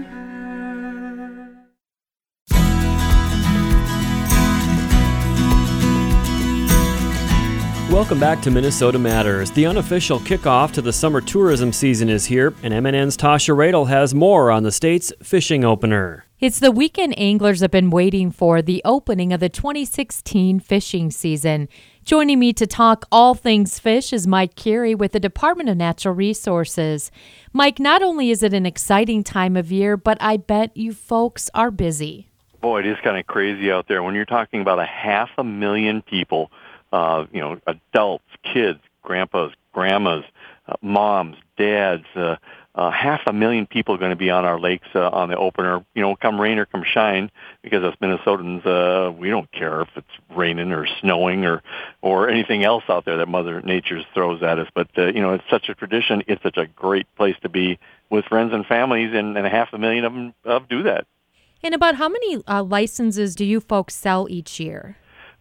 Welcome 8.04 8.20
back 8.20 8.42
to 8.42 8.50
Minnesota 8.50 8.98
Matters. 8.98 9.50
The 9.50 9.64
unofficial 9.64 10.20
kickoff 10.20 10.72
to 10.72 10.82
the 10.82 10.92
summer 10.92 11.22
tourism 11.22 11.72
season 11.72 12.10
is 12.10 12.26
here, 12.26 12.52
and 12.62 12.74
MNN's 12.74 13.16
Tasha 13.16 13.56
Radel 13.56 13.88
has 13.88 14.14
more 14.14 14.50
on 14.50 14.62
the 14.62 14.70
state's 14.70 15.10
fishing 15.22 15.64
opener. 15.64 16.26
It's 16.38 16.58
the 16.58 16.70
weekend 16.70 17.18
anglers 17.18 17.62
have 17.62 17.70
been 17.70 17.88
waiting 17.88 18.30
for 18.30 18.60
the 18.60 18.82
opening 18.84 19.32
of 19.32 19.40
the 19.40 19.48
2016 19.48 20.60
fishing 20.60 21.10
season. 21.10 21.66
Joining 22.04 22.38
me 22.38 22.52
to 22.52 22.66
talk 22.66 23.06
all 23.11 23.34
things 23.34 23.78
fish 23.78 24.12
is 24.12 24.26
Mike 24.26 24.54
Kurre 24.54 24.94
with 24.94 25.12
the 25.12 25.18
Department 25.18 25.70
of 25.70 25.78
Natural 25.78 26.14
Resources. 26.14 27.11
Mike, 27.54 27.78
not 27.78 28.02
only 28.02 28.28
is 28.28 28.42
it 28.42 28.52
an 28.52 28.66
exciting 28.66 29.25
time 29.25 29.56
of 29.56 29.73
year, 29.73 29.96
but 29.96 30.18
I 30.20 30.37
bet 30.37 30.76
you 30.76 30.92
folks 30.92 31.49
are 31.54 31.70
busy. 31.70 32.28
Boy, 32.61 32.80
it 32.80 32.87
is 32.87 32.99
kind 33.02 33.18
of 33.18 33.26
crazy 33.26 33.73
out 33.73 33.88
there 33.88 34.02
when 34.02 34.14
you're 34.14 34.26
talking 34.26 34.61
about 34.61 34.78
a 34.78 34.84
half 34.84 35.30
a 35.38 35.44
million 35.44 36.02
people 36.02 36.50
uh, 36.94 37.26
you 37.32 37.40
know, 37.40 37.60
adults, 37.66 38.24
kids, 38.44 38.78
grandpas, 39.02 39.50
grandmas, 39.72 40.24
uh, 40.68 40.74
moms, 40.80 41.36
dads, 41.58 42.04
uh, 42.14 42.36
uh, 42.76 42.90
half 42.90 43.20
a 43.26 43.32
million 43.32 43.66
people 43.66 43.94
are 43.94 43.98
going 43.98 44.10
to 44.10 44.16
be 44.16 44.30
on 44.30 44.44
our 44.44 44.58
lakes 44.58 44.86
uh, 44.94 45.08
on 45.08 45.28
the 45.28 45.36
opener. 45.36 45.84
You 45.94 46.02
know, 46.02 46.14
come 46.14 46.40
rain 46.40 46.58
or 46.58 46.66
come 46.66 46.84
shine, 46.84 47.30
because 47.62 47.82
us 47.84 47.94
Minnesotans, 48.00 48.64
uh, 48.66 49.12
we 49.12 49.28
don't 49.28 49.50
care 49.50 49.80
if 49.82 49.88
it's 49.96 50.06
raining 50.36 50.72
or 50.72 50.86
snowing 51.00 51.44
or 51.44 51.62
or 52.00 52.28
anything 52.28 52.64
else 52.64 52.84
out 52.88 53.04
there 53.04 53.16
that 53.18 53.28
Mother 53.28 53.60
Nature 53.62 54.02
throws 54.12 54.42
at 54.42 54.58
us. 54.58 54.68
But 54.74 54.88
uh, 54.96 55.06
you 55.06 55.20
know, 55.20 55.34
it's 55.34 55.44
such 55.50 55.68
a 55.68 55.74
tradition. 55.74 56.22
It's 56.28 56.42
such 56.42 56.56
a 56.56 56.66
great 56.66 57.06
place 57.16 57.36
to 57.42 57.48
be 57.48 57.78
with 58.10 58.24
friends 58.26 58.52
and 58.52 58.64
families, 58.66 59.12
and, 59.14 59.36
and 59.36 59.46
half 59.46 59.72
a 59.72 59.78
million 59.78 60.04
of 60.04 60.12
them 60.12 60.34
uh, 60.44 60.60
do 60.68 60.84
that. 60.84 61.06
And 61.62 61.74
about 61.74 61.94
how 61.96 62.08
many 62.08 62.42
uh, 62.46 62.62
licenses 62.62 63.34
do 63.34 63.44
you 63.44 63.60
folks 63.60 63.94
sell 63.94 64.26
each 64.28 64.60
year? 64.60 64.96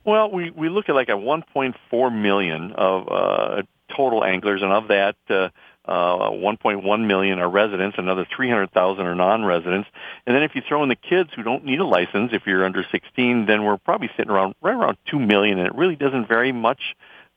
Well, 0.05 0.31
we, 0.31 0.51
we 0.51 0.69
look 0.69 0.89
at 0.89 0.95
like 0.95 1.10
a 1.10 1.13
1.4 1.13 2.22
million 2.22 2.74
of 2.74 3.07
uh, 3.10 3.62
total 3.95 4.24
anglers, 4.24 4.62
and 4.62 4.72
of 4.72 4.89
that, 4.89 5.15
uh, 5.29 5.50
uh, 5.86 6.29
1.1 6.31 7.07
million 7.07 7.39
are 7.39 7.50
residents, 7.50 7.98
another 7.98 8.25
300,000 8.36 9.05
are 9.05 9.15
non-residents. 9.15 9.88
And 10.25 10.36
then 10.36 10.43
if 10.43 10.55
you 10.55 10.62
throw 10.67 10.83
in 10.83 10.89
the 10.89 10.95
kids 10.95 11.29
who 11.36 11.43
don't 11.43 11.65
need 11.65 11.79
a 11.79 11.86
license, 11.86 12.31
if 12.33 12.45
you're 12.45 12.65
under 12.65 12.86
16, 12.89 13.45
then 13.45 13.63
we're 13.63 13.77
probably 13.77 14.10
sitting 14.17 14.31
around 14.31 14.55
right 14.62 14.75
around 14.75 14.98
2 15.10 15.19
million, 15.19 15.57
and 15.57 15.67
it 15.67 15.75
really 15.75 15.95
doesn't 15.95 16.27
vary 16.27 16.51
much. 16.51 16.81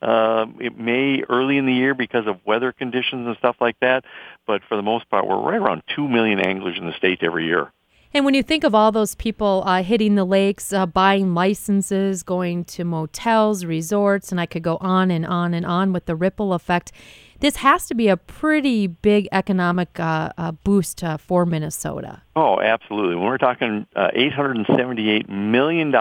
Uh, 0.03 0.47
it 0.61 0.79
may 0.79 1.23
early 1.29 1.57
in 1.57 1.67
the 1.67 1.73
year 1.73 1.95
because 1.95 2.27
of 2.27 2.39
weather 2.45 2.71
conditions 2.71 3.27
and 3.27 3.37
stuff 3.39 3.57
like 3.61 3.79
that, 3.81 4.05
but 4.47 4.63
for 4.69 4.77
the 4.77 4.83
most 4.83 5.09
part, 5.09 5.27
we're 5.27 5.41
right 5.41 5.61
around 5.61 5.83
2 5.95 6.09
million 6.09 6.39
anglers 6.39 6.77
in 6.79 6.87
the 6.87 6.97
state 6.97 7.23
every 7.23 7.47
year. 7.47 7.73
And 8.15 8.25
when 8.25 8.35
you 8.35 8.43
think 8.43 8.65
of 8.65 8.75
all 8.75 8.93
those 8.93 9.15
people 9.15 9.63
uh, 9.67 9.83
hitting 9.83 10.15
the 10.15 10.25
lakes, 10.25 10.73
uh, 10.73 10.87
buying 10.87 11.35
licenses, 11.35 12.23
going 12.23 12.65
to 12.67 12.85
motels, 12.85 13.65
resorts, 13.65 14.31
and 14.31 14.41
I 14.41 14.47
could 14.47 14.63
go 14.63 14.79
on 14.81 15.11
and 15.11 15.27
on 15.27 15.55
and 15.55 15.67
on 15.67 15.93
with 15.93 16.07
the 16.07 16.17
ripple 16.17 16.55
effect, 16.55 16.93
this 17.41 17.57
has 17.57 17.87
to 17.89 17.95
be 17.95 18.09
a 18.09 18.17
pretty 18.17 18.87
big 18.87 19.29
economic 19.31 20.01
uh, 20.01 20.31
uh 20.39 20.53
boost 20.53 21.05
uh, 21.05 21.19
for 21.19 21.45
Minnesota. 21.45 22.23
Oh, 22.35 22.61
absolutely. 22.61 23.17
When 23.17 23.27
we're 23.27 23.39
talking 23.39 23.87
uh, 23.95 24.09
$878 24.17 25.29
million 25.29 25.93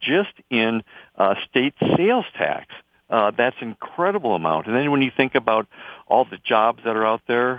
just 0.00 0.32
in 0.50 0.82
state 1.48 1.74
sales 1.96 2.26
tax. 2.36 2.72
that's 3.10 3.56
an 3.60 3.68
incredible 3.68 4.34
amount. 4.34 4.66
And 4.66 4.76
then 4.76 4.90
when 4.90 5.02
you 5.02 5.10
think 5.16 5.34
about 5.34 5.66
all 6.06 6.24
the 6.24 6.38
jobs 6.38 6.84
that 6.84 6.94
are 6.96 7.06
out 7.06 7.22
there, 7.26 7.56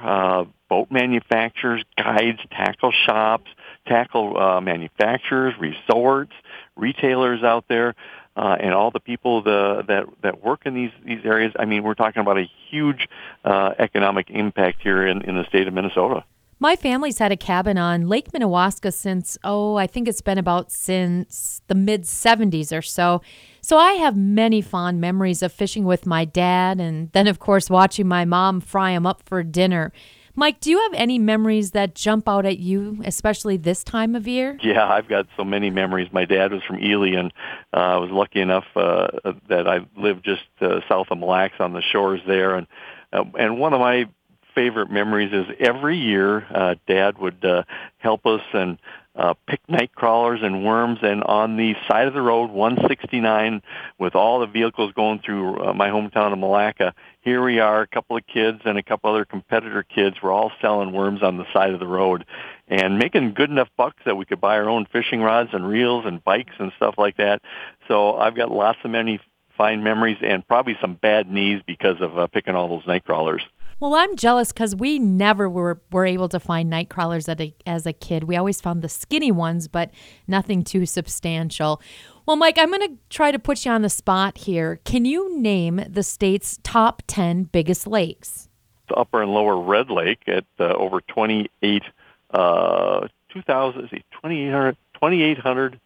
boat 0.69 0.87
manufacturers, 0.89 1.83
guides, 1.97 2.39
tackle 2.51 2.93
shops, 3.05 3.49
tackle 3.85 4.37
uh, 4.37 4.61
manufacturers, 4.61 5.53
resorts, 5.59 6.33
retailers 6.75 7.43
out 7.43 7.65
there, 7.67 7.95
uh, 8.35 8.57
and 8.59 8.73
all 8.73 8.91
the 8.91 8.99
people 8.99 9.41
the, 9.41 9.83
that 9.87 10.05
that 10.21 10.43
work 10.43 10.65
in 10.65 10.73
these 10.73 10.91
these 11.05 11.23
areas. 11.23 11.53
I 11.57 11.65
mean, 11.65 11.83
we're 11.83 11.93
talking 11.93 12.21
about 12.21 12.37
a 12.37 12.49
huge 12.69 13.07
uh, 13.43 13.73
economic 13.79 14.29
impact 14.29 14.81
here 14.81 15.05
in, 15.05 15.21
in 15.21 15.35
the 15.35 15.45
state 15.45 15.67
of 15.67 15.73
Minnesota. 15.73 16.23
My 16.57 16.77
family's 16.77 17.19
had 17.19 17.33
a 17.33 17.37
cabin 17.37 17.77
on 17.77 18.07
Lake 18.07 18.31
Minnewaska 18.31 18.93
since, 18.93 19.37
oh, 19.43 19.75
I 19.75 19.87
think 19.87 20.07
it's 20.07 20.21
been 20.21 20.37
about 20.37 20.71
since 20.71 21.61
the 21.67 21.75
mid 21.75 22.03
70s 22.03 22.75
or 22.75 22.81
so. 22.81 23.21
So 23.59 23.77
I 23.77 23.93
have 23.93 24.15
many 24.15 24.61
fond 24.61 25.01
memories 25.01 25.43
of 25.43 25.51
fishing 25.51 25.83
with 25.83 26.05
my 26.05 26.23
dad 26.23 26.79
and 26.79 27.11
then, 27.11 27.27
of 27.27 27.39
course, 27.39 27.69
watching 27.69 28.07
my 28.07 28.23
mom 28.23 28.61
fry 28.61 28.93
them 28.93 29.05
up 29.05 29.21
for 29.25 29.43
dinner. 29.43 29.91
Mike, 30.37 30.59
do 30.59 30.69
you 30.69 30.79
have 30.81 30.93
any 30.93 31.17
memories 31.17 31.71
that 31.71 31.95
jump 31.95 32.27
out 32.27 32.45
at 32.45 32.59
you, 32.59 33.01
especially 33.05 33.55
this 33.55 33.83
time 33.83 34.15
of 34.15 34.27
year? 34.27 34.57
Yeah, 34.61 34.85
I've 34.85 35.07
got 35.07 35.27
so 35.37 35.45
many 35.45 35.69
memories. 35.69 36.09
My 36.11 36.25
dad 36.25 36.51
was 36.51 36.61
from 36.63 36.83
Ely, 36.83 37.17
and 37.17 37.31
uh, 37.73 37.77
I 37.77 37.97
was 37.97 38.11
lucky 38.11 38.41
enough 38.41 38.65
uh, 38.75 39.07
that 39.47 39.67
I 39.67 39.79
lived 39.95 40.25
just 40.25 40.43
uh, 40.59 40.81
south 40.89 41.07
of 41.09 41.19
Mille 41.19 41.29
Lacs 41.29 41.55
on 41.59 41.71
the 41.71 41.81
shores 41.81 42.19
there. 42.27 42.55
And 42.55 42.67
uh, 43.13 43.23
and 43.39 43.59
one 43.59 43.73
of 43.73 43.79
my 43.79 44.09
favorite 44.53 44.91
memories 44.91 45.31
is 45.31 45.45
every 45.59 45.97
year 45.97 46.45
uh, 46.53 46.75
Dad 46.87 47.17
would 47.17 47.43
uh, 47.45 47.63
help 47.97 48.25
us 48.25 48.41
and 48.53 48.77
uh, 49.15 49.33
pick 49.47 49.61
night 49.69 49.93
crawlers 49.95 50.41
and 50.43 50.65
worms. 50.65 50.99
And 51.01 51.23
on 51.23 51.57
the 51.57 51.75
side 51.87 52.07
of 52.07 52.13
the 52.13 52.21
road, 52.21 52.49
169, 52.49 53.61
with 53.97 54.15
all 54.15 54.39
the 54.39 54.47
vehicles 54.47 54.91
going 54.93 55.19
through 55.19 55.63
uh, 55.63 55.73
my 55.73 55.89
hometown 55.89 56.33
of 56.33 56.39
Milaca, 56.39 56.93
here 57.21 57.43
we 57.43 57.59
are, 57.59 57.81
a 57.81 57.87
couple 57.87 58.17
of 58.17 58.27
kids 58.27 58.61
and 58.65 58.77
a 58.77 58.83
couple 58.83 59.09
other 59.09 59.25
competitor 59.25 59.83
kids. 59.83 60.17
We're 60.21 60.31
all 60.31 60.51
selling 60.61 60.91
worms 60.91 61.23
on 61.23 61.37
the 61.37 61.45
side 61.53 61.73
of 61.73 61.79
the 61.79 61.87
road 61.87 62.25
and 62.67 62.99
making 62.99 63.33
good 63.33 63.49
enough 63.49 63.69
bucks 63.77 64.01
that 64.05 64.17
we 64.17 64.25
could 64.25 64.41
buy 64.41 64.57
our 64.57 64.69
own 64.69 64.85
fishing 64.91 65.21
rods 65.21 65.49
and 65.53 65.67
reels 65.67 66.05
and 66.05 66.23
bikes 66.23 66.53
and 66.59 66.71
stuff 66.77 66.95
like 66.97 67.17
that. 67.17 67.41
So 67.87 68.15
I've 68.15 68.35
got 68.35 68.51
lots 68.51 68.79
of 68.83 68.91
many 68.91 69.19
fine 69.57 69.83
memories 69.83 70.17
and 70.21 70.45
probably 70.47 70.77
some 70.81 70.95
bad 70.95 71.31
knees 71.31 71.61
because 71.65 72.01
of 72.01 72.17
uh, 72.17 72.27
picking 72.27 72.55
all 72.55 72.67
those 72.67 72.87
night 72.87 73.05
crawlers. 73.05 73.43
Well, 73.77 73.95
I'm 73.95 74.15
jealous 74.15 74.53
because 74.53 74.73
we 74.73 74.99
never 74.99 75.49
were, 75.49 75.81
were 75.91 76.05
able 76.05 76.29
to 76.29 76.39
find 76.39 76.69
night 76.69 76.89
crawlers 76.89 77.27
a, 77.27 77.53
as 77.65 77.85
a 77.85 77.91
kid. 77.91 78.23
We 78.23 78.37
always 78.37 78.61
found 78.61 78.81
the 78.81 78.89
skinny 78.89 79.31
ones, 79.31 79.67
but 79.67 79.91
nothing 80.27 80.63
too 80.63 80.85
substantial. 80.85 81.81
Well, 82.25 82.37
Mike, 82.37 82.57
I'm 82.57 82.69
going 82.69 82.87
to 82.87 82.97
try 83.09 83.31
to 83.31 83.39
put 83.39 83.65
you 83.65 83.71
on 83.71 83.81
the 83.81 83.89
spot 83.89 84.37
here. 84.37 84.79
Can 84.85 85.03
you 85.03 85.37
name 85.37 85.81
the 85.89 86.03
state's 86.03 86.57
top 86.63 87.03
10 87.07 87.43
biggest 87.45 87.85
lakes? 87.85 88.47
The 88.87 88.95
upper 88.95 89.21
and 89.21 89.33
lower 89.33 89.59
Red 89.59 89.89
Lake 89.89 90.21
at 90.27 90.45
uh, 90.57 90.73
over 90.75 91.01
28, 91.01 91.83
uh, 92.31 93.07
2,000, 93.29 93.89
2,800, 93.89 94.77
2,800 94.93 95.81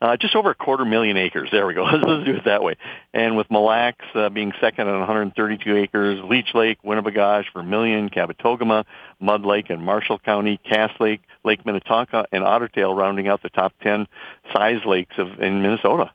uh, 0.00 0.16
just 0.16 0.34
over 0.36 0.50
a 0.50 0.54
quarter 0.54 0.84
million 0.84 1.16
acres. 1.16 1.48
There 1.50 1.66
we 1.66 1.74
go. 1.74 1.84
Let's, 1.84 2.24
do 2.24 2.36
it 2.36 2.44
that 2.44 2.62
way. 2.62 2.76
And 3.12 3.36
with 3.36 3.50
Mille 3.50 3.62
Lacs 3.62 4.04
uh, 4.14 4.28
being 4.28 4.52
second 4.60 4.88
at 4.88 4.98
132 4.98 5.76
acres, 5.76 6.20
Leech 6.24 6.54
Lake, 6.54 6.78
Winnibigoshish, 6.82 7.52
Vermilion, 7.54 8.10
Kabetogama, 8.10 8.84
Mud 9.20 9.44
Lake, 9.44 9.70
and 9.70 9.82
Marshall 9.82 10.18
County, 10.18 10.58
Cass 10.58 10.92
Lake, 11.00 11.22
Lake 11.44 11.64
Minnetonka, 11.64 12.26
and 12.32 12.44
Ottertail 12.44 12.96
rounding 12.96 13.28
out 13.28 13.42
the 13.42 13.50
top 13.50 13.72
10 13.82 14.06
size 14.52 14.84
lakes 14.84 15.14
of 15.18 15.40
in 15.40 15.62
Minnesota. 15.62 16.10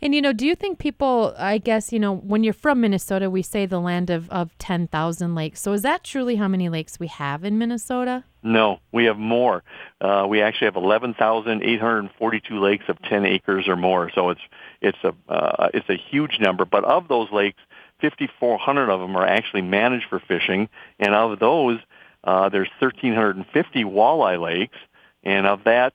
And, 0.00 0.14
you 0.14 0.20
know, 0.20 0.32
do 0.32 0.46
you 0.46 0.54
think 0.54 0.78
people, 0.78 1.34
I 1.38 1.58
guess, 1.58 1.92
you 1.92 1.98
know, 1.98 2.14
when 2.14 2.44
you're 2.44 2.52
from 2.52 2.80
Minnesota, 2.80 3.30
we 3.30 3.42
say 3.42 3.66
the 3.66 3.80
land 3.80 4.10
of, 4.10 4.28
of 4.30 4.56
10,000 4.58 5.34
lakes. 5.34 5.60
So 5.60 5.72
is 5.72 5.82
that 5.82 6.04
truly 6.04 6.36
how 6.36 6.48
many 6.48 6.68
lakes 6.68 6.98
we 6.98 7.06
have 7.06 7.44
in 7.44 7.58
Minnesota? 7.58 8.24
No, 8.42 8.80
we 8.92 9.06
have 9.06 9.16
more. 9.16 9.62
Uh, 10.00 10.26
we 10.28 10.42
actually 10.42 10.66
have 10.66 10.76
11,842 10.76 12.60
lakes 12.60 12.84
of 12.88 13.00
10 13.02 13.24
acres 13.24 13.66
or 13.68 13.76
more. 13.76 14.10
So 14.14 14.30
it's, 14.30 14.40
it's 14.82 14.98
a, 15.04 15.14
uh, 15.32 15.68
it's 15.72 15.88
a 15.88 15.96
huge 15.96 16.38
number. 16.40 16.64
But 16.64 16.84
of 16.84 17.08
those 17.08 17.30
lakes, 17.32 17.60
5,400 18.00 18.90
of 18.90 19.00
them 19.00 19.16
are 19.16 19.26
actually 19.26 19.62
managed 19.62 20.06
for 20.10 20.20
fishing. 20.20 20.68
And 20.98 21.14
of 21.14 21.38
those, 21.38 21.78
uh, 22.22 22.50
there's 22.50 22.68
1,350 22.80 23.84
walleye 23.84 24.40
lakes. 24.40 24.76
And 25.22 25.46
of 25.46 25.64
that, 25.64 25.94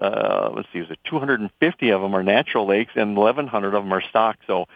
uh, 0.00 0.50
let's 0.54 0.68
see, 0.72 0.80
is 0.80 0.90
it 0.90 0.98
250 1.04 1.90
of 1.90 2.02
them 2.02 2.14
are 2.14 2.22
natural 2.22 2.66
lakes 2.66 2.92
and 2.96 3.16
1,100 3.16 3.74
of 3.74 3.84
them 3.84 3.92
are 3.92 4.02
stock. 4.02 4.36
So 4.46 4.66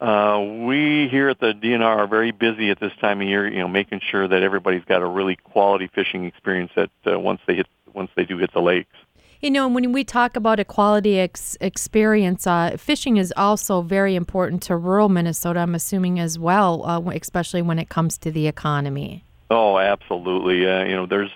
uh, 0.00 0.40
we 0.66 1.08
here 1.10 1.28
at 1.28 1.40
the 1.40 1.52
DNR 1.52 1.82
are 1.82 2.06
very 2.06 2.30
busy 2.30 2.70
at 2.70 2.80
this 2.80 2.92
time 3.00 3.20
of 3.20 3.28
year, 3.28 3.46
you 3.48 3.58
know, 3.58 3.68
making 3.68 4.00
sure 4.00 4.26
that 4.26 4.42
everybody's 4.42 4.84
got 4.84 5.02
a 5.02 5.06
really 5.06 5.36
quality 5.36 5.88
fishing 5.94 6.24
experience 6.24 6.72
that 6.76 6.90
uh, 7.06 7.18
once 7.18 7.40
they 7.46 7.56
hit 7.56 7.66
once 7.92 8.10
they 8.14 8.24
do 8.24 8.38
hit 8.38 8.52
the 8.52 8.62
lakes. 8.62 8.94
You 9.40 9.50
know, 9.50 9.68
when 9.68 9.92
we 9.92 10.04
talk 10.04 10.36
about 10.36 10.60
a 10.60 10.64
quality 10.64 11.18
ex- 11.18 11.56
experience, 11.60 12.46
uh, 12.46 12.76
fishing 12.78 13.16
is 13.16 13.32
also 13.36 13.80
very 13.80 14.14
important 14.14 14.62
to 14.64 14.76
rural 14.76 15.08
Minnesota. 15.08 15.60
I'm 15.60 15.74
assuming 15.74 16.20
as 16.20 16.38
well, 16.38 16.84
uh, 16.84 17.00
especially 17.10 17.62
when 17.62 17.78
it 17.78 17.88
comes 17.88 18.18
to 18.18 18.30
the 18.30 18.46
economy. 18.46 19.24
Oh, 19.50 19.78
absolutely. 19.78 20.70
Uh, 20.70 20.84
you 20.84 20.94
know, 20.94 21.06
there's 21.06 21.32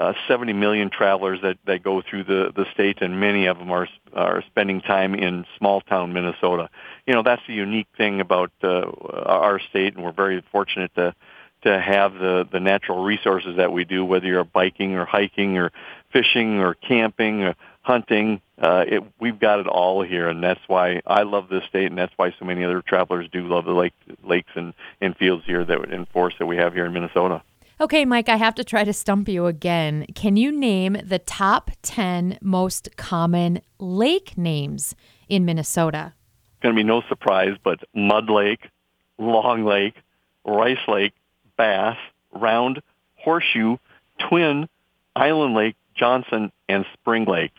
uh, 0.00 0.10
uh, 0.10 0.12
70 0.28 0.52
million 0.54 0.90
travelers 0.90 1.40
that, 1.42 1.58
that 1.66 1.82
go 1.82 2.02
through 2.02 2.24
the, 2.24 2.52
the 2.54 2.66
state, 2.72 3.02
and 3.02 3.20
many 3.20 3.46
of 3.46 3.58
them 3.58 3.70
are 3.70 3.88
are 4.12 4.42
spending 4.48 4.80
time 4.80 5.14
in 5.14 5.44
small 5.58 5.80
town 5.82 6.12
Minnesota. 6.12 6.68
You 7.06 7.14
know, 7.14 7.22
that's 7.22 7.42
the 7.46 7.54
unique 7.54 7.88
thing 7.96 8.20
about 8.20 8.50
uh, 8.62 8.90
our 9.26 9.60
state, 9.70 9.94
and 9.94 10.04
we're 10.04 10.12
very 10.12 10.42
fortunate 10.50 10.94
to 10.96 11.14
to 11.62 11.80
have 11.80 12.14
the 12.14 12.48
the 12.50 12.60
natural 12.60 13.04
resources 13.04 13.56
that 13.56 13.72
we 13.72 13.84
do. 13.84 14.04
Whether 14.04 14.26
you're 14.26 14.44
biking 14.44 14.94
or 14.94 15.04
hiking 15.04 15.58
or 15.58 15.70
fishing 16.12 16.58
or 16.60 16.74
camping 16.74 17.42
or 17.42 17.54
hunting, 17.82 18.40
uh, 18.60 18.84
it, 18.86 19.02
we've 19.20 19.38
got 19.38 19.60
it 19.60 19.66
all 19.66 20.02
here, 20.02 20.28
and 20.28 20.42
that's 20.42 20.60
why 20.66 21.02
I 21.06 21.22
love 21.22 21.48
this 21.48 21.64
state, 21.68 21.86
and 21.86 21.98
that's 21.98 22.12
why 22.16 22.34
so 22.38 22.44
many 22.44 22.64
other 22.64 22.82
travelers 22.82 23.28
do 23.32 23.46
love 23.46 23.64
the 23.64 23.72
lake, 23.72 23.94
lakes 24.24 24.50
and, 24.54 24.74
and 25.00 25.16
fields 25.16 25.44
here 25.46 25.64
that 25.64 25.92
and 25.92 26.08
forests 26.08 26.38
that 26.38 26.46
we 26.46 26.56
have 26.56 26.74
here 26.74 26.86
in 26.86 26.92
Minnesota. 26.92 27.42
Okay, 27.80 28.04
Mike, 28.04 28.28
I 28.28 28.36
have 28.36 28.54
to 28.56 28.64
try 28.64 28.84
to 28.84 28.92
stump 28.92 29.26
you 29.26 29.46
again. 29.46 30.04
Can 30.14 30.36
you 30.36 30.52
name 30.52 30.98
the 31.02 31.18
top 31.18 31.70
10 31.80 32.36
most 32.42 32.94
common 32.98 33.62
lake 33.78 34.36
names 34.36 34.94
in 35.30 35.46
Minnesota? 35.46 36.12
Going 36.62 36.74
to 36.74 36.78
be 36.78 36.84
no 36.84 37.00
surprise, 37.08 37.56
but 37.64 37.78
Mud 37.94 38.28
Lake, 38.28 38.68
Long 39.16 39.64
Lake, 39.64 39.94
Rice 40.44 40.86
Lake, 40.88 41.14
Bass, 41.56 41.96
Round, 42.32 42.82
Horseshoe, 43.14 43.78
Twin, 44.28 44.68
Island 45.16 45.54
Lake, 45.54 45.76
Johnson, 45.94 46.52
and 46.68 46.84
Spring 46.92 47.24
Lake. 47.24 47.52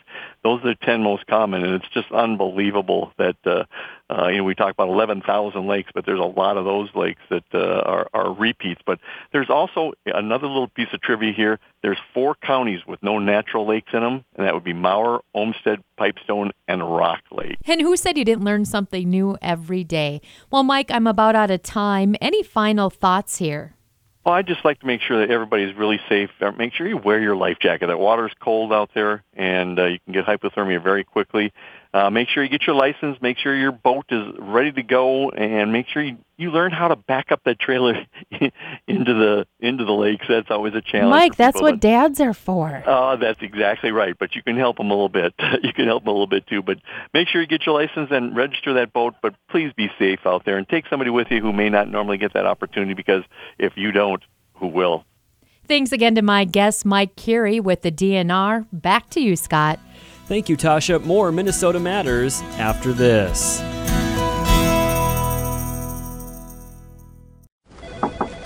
Those 0.44 0.62
are 0.64 0.70
the 0.70 0.86
10 0.86 1.04
most 1.04 1.28
common, 1.28 1.64
and 1.64 1.76
it's 1.76 1.90
just 1.94 2.12
unbelievable 2.12 3.12
that, 3.18 3.36
uh, 3.46 3.66
uh, 4.10 4.28
you 4.28 4.38
know, 4.38 4.44
we 4.44 4.56
talk 4.56 4.72
about 4.72 4.90
11,000 4.90 5.68
lakes, 5.68 5.92
but 5.94 6.06
there's 6.06 6.20
a 6.20 6.24
lot 6.24 6.58
of 6.58 6.66
those 6.66 6.90
lakes 6.96 7.22
that 7.30 7.44
uh, 7.54 7.82
are, 7.86 8.08
are 8.14 8.34
repeats. 8.34 8.82
But 8.86 9.00
there's 9.32 9.50
also 9.50 9.94
another 10.06 10.48
little 10.48 10.68
piece 10.68 10.88
of 10.94 11.02
trivia 11.02 11.32
here. 11.32 11.60
There's 11.84 12.00
four 12.14 12.36
counties 12.36 12.82
with 12.88 13.02
no 13.04 13.20
natural 13.20 13.68
lakes 13.68 13.92
in 13.94 14.02
them, 14.02 14.26
and 14.36 14.48
that 14.48 14.54
would 14.54 14.64
be 14.64 14.74
Mower, 14.74 15.22
Olmsted, 15.36 15.84
Pipestone, 15.98 16.52
and 16.68 16.82
Rock 16.82 17.22
Lake. 17.32 17.58
And 17.66 17.82
who 17.82 17.96
said 17.96 18.18
you 18.18 18.26
didn't 18.26 18.44
learn 18.44 18.66
something 18.66 19.10
new 19.10 19.38
every 19.42 19.84
day? 19.84 20.22
Well, 20.50 20.64
Mike, 20.64 20.90
I'm 20.90 21.06
about 21.06 21.36
out 21.36 21.52
of 21.52 21.62
time. 21.62 22.16
Any 22.20 22.42
final 22.42 22.90
thoughts 22.90 23.38
here? 23.38 23.76
Well, 24.24 24.36
I'd 24.36 24.46
just 24.46 24.64
like 24.64 24.80
to 24.82 24.86
make 24.86 25.02
sure 25.02 25.20
that 25.26 25.34
everybody's 25.34 25.76
really 25.76 26.00
safe. 26.08 26.30
Uh, 26.40 26.52
make 26.52 26.74
sure 26.74 26.88
you 26.88 26.98
wear 26.98 27.20
your 27.20 27.36
life 27.36 27.58
jacket. 27.60 27.88
That 27.88 28.00
water's 28.00 28.34
cold 28.40 28.72
out 28.72 28.92
there, 28.94 29.24
and 29.34 29.80
uh, 29.80 29.86
you 29.86 30.00
can 30.00 30.14
get 30.14 30.26
hypothermia 30.26 30.84
very 30.84 31.04
quickly. 31.04 31.52
Uh, 31.94 32.10
make 32.10 32.30
sure 32.30 32.42
you 32.42 32.50
get 32.50 32.66
your 32.66 32.76
license. 32.76 33.18
Make 33.22 33.38
sure 33.38 33.54
your 33.54 33.74
boat 33.74 34.06
is 34.10 34.34
ready 34.40 34.72
to 34.72 34.84
go, 34.84 35.30
and 35.30 35.74
make 35.74 35.88
sure 35.88 36.02
you, 36.02 36.18
you 36.38 36.50
learn 36.50 36.72
how 36.72 36.88
to 36.88 36.96
back 36.96 37.34
up 37.34 37.42
that 37.44 37.60
trailer 37.60 38.06
into 38.88 39.14
the 39.14 39.46
into 39.60 39.84
the 39.84 39.92
lakes. 39.92 40.26
That's 40.30 40.50
always 40.50 40.74
a 40.74 40.82
challenge. 40.82 41.10
Mike, 41.10 41.36
that's 41.36 41.62
what 41.62 41.82
dads 41.82 42.22
are 42.22 42.34
for. 42.34 42.82
Oh, 42.86 42.92
uh, 42.92 43.16
that's 43.18 43.42
exactly 43.42 43.92
right. 43.92 44.16
But 44.18 44.36
you 44.36 44.42
can 44.42 44.56
help 44.56 44.78
them 44.78 44.90
a 44.90 44.94
little 44.94 45.10
bit. 45.10 45.34
you 45.64 45.74
can 45.74 45.86
help 45.86 46.04
them 46.04 46.10
a 46.10 46.12
little 46.12 46.28
bit 46.28 46.48
too. 46.48 46.62
But 46.62 46.78
make 47.14 47.28
sure 47.28 47.42
you 47.42 47.48
get 47.48 47.66
your 47.66 47.76
license 47.76 48.08
and 48.10 48.36
register 48.38 48.74
that 48.76 48.94
boat. 48.94 49.16
But 49.22 49.36
please 49.50 49.74
be 49.74 49.90
safe 50.00 50.20
out 50.26 50.46
there 50.46 50.58
and 50.58 50.68
take 50.70 50.86
somebody 50.90 51.10
with 51.10 51.28
you 51.30 51.42
who 51.42 51.52
may 51.52 51.70
not 51.70 51.90
normally 51.90 52.18
get 52.18 52.34
that 52.36 52.46
opportunity 52.46 52.94
because 52.94 53.24
if 53.60 53.74
you 53.76 53.92
don't, 53.92 54.24
who 54.54 54.68
will? 54.68 55.04
Thanks 55.68 55.92
again 55.92 56.16
to 56.16 56.22
my 56.22 56.44
guest, 56.46 56.86
Mike 56.86 57.16
Kurre 57.16 57.62
with 57.62 57.82
the 57.82 57.92
DNR. 57.92 58.66
Back 58.74 59.10
to 59.12 59.22
you, 59.22 59.36
Scott. 59.36 59.80
Thank 60.32 60.48
you, 60.48 60.56
Tasha. 60.56 61.04
More 61.04 61.30
Minnesota 61.30 61.78
Matters 61.78 62.40
after 62.58 62.94
this. 62.94 63.60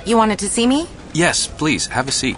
You 0.04 0.18
wanted 0.18 0.40
to 0.40 0.50
see 0.50 0.66
me? 0.66 0.88
Yes, 1.14 1.46
please, 1.46 1.86
have 1.86 2.08
a 2.08 2.12
seat. 2.12 2.38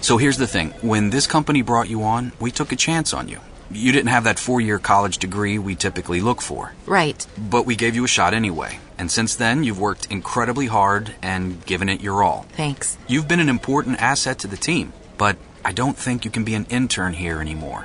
So 0.00 0.16
here's 0.16 0.38
the 0.38 0.46
thing 0.46 0.70
when 0.80 1.10
this 1.10 1.26
company 1.26 1.60
brought 1.60 1.90
you 1.90 2.02
on, 2.04 2.32
we 2.40 2.50
took 2.50 2.72
a 2.72 2.76
chance 2.76 3.12
on 3.12 3.28
you. 3.28 3.38
You 3.70 3.92
didn't 3.92 4.08
have 4.08 4.24
that 4.24 4.38
four 4.38 4.62
year 4.62 4.78
college 4.78 5.18
degree 5.18 5.58
we 5.58 5.74
typically 5.74 6.22
look 6.22 6.40
for. 6.40 6.72
Right. 6.86 7.26
But 7.36 7.66
we 7.66 7.76
gave 7.76 7.94
you 7.94 8.04
a 8.04 8.08
shot 8.08 8.32
anyway. 8.32 8.80
And 8.96 9.10
since 9.10 9.36
then, 9.36 9.62
you've 9.62 9.78
worked 9.78 10.06
incredibly 10.10 10.68
hard 10.68 11.14
and 11.20 11.62
given 11.66 11.90
it 11.90 12.00
your 12.00 12.22
all. 12.22 12.46
Thanks. 12.52 12.96
You've 13.06 13.28
been 13.28 13.40
an 13.40 13.50
important 13.50 14.00
asset 14.00 14.38
to 14.38 14.46
the 14.46 14.56
team, 14.56 14.94
but 15.18 15.36
I 15.66 15.72
don't 15.72 15.98
think 15.98 16.24
you 16.24 16.30
can 16.30 16.44
be 16.44 16.54
an 16.54 16.64
intern 16.70 17.12
here 17.12 17.42
anymore. 17.42 17.84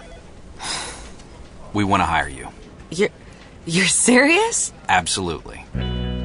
We 1.75 1.84
want 1.84 2.01
to 2.01 2.05
hire 2.05 2.29
you. 2.29 2.48
You're 2.89 3.10
you're 3.67 3.88
serious? 3.88 4.72
Absolutely. 4.88 5.65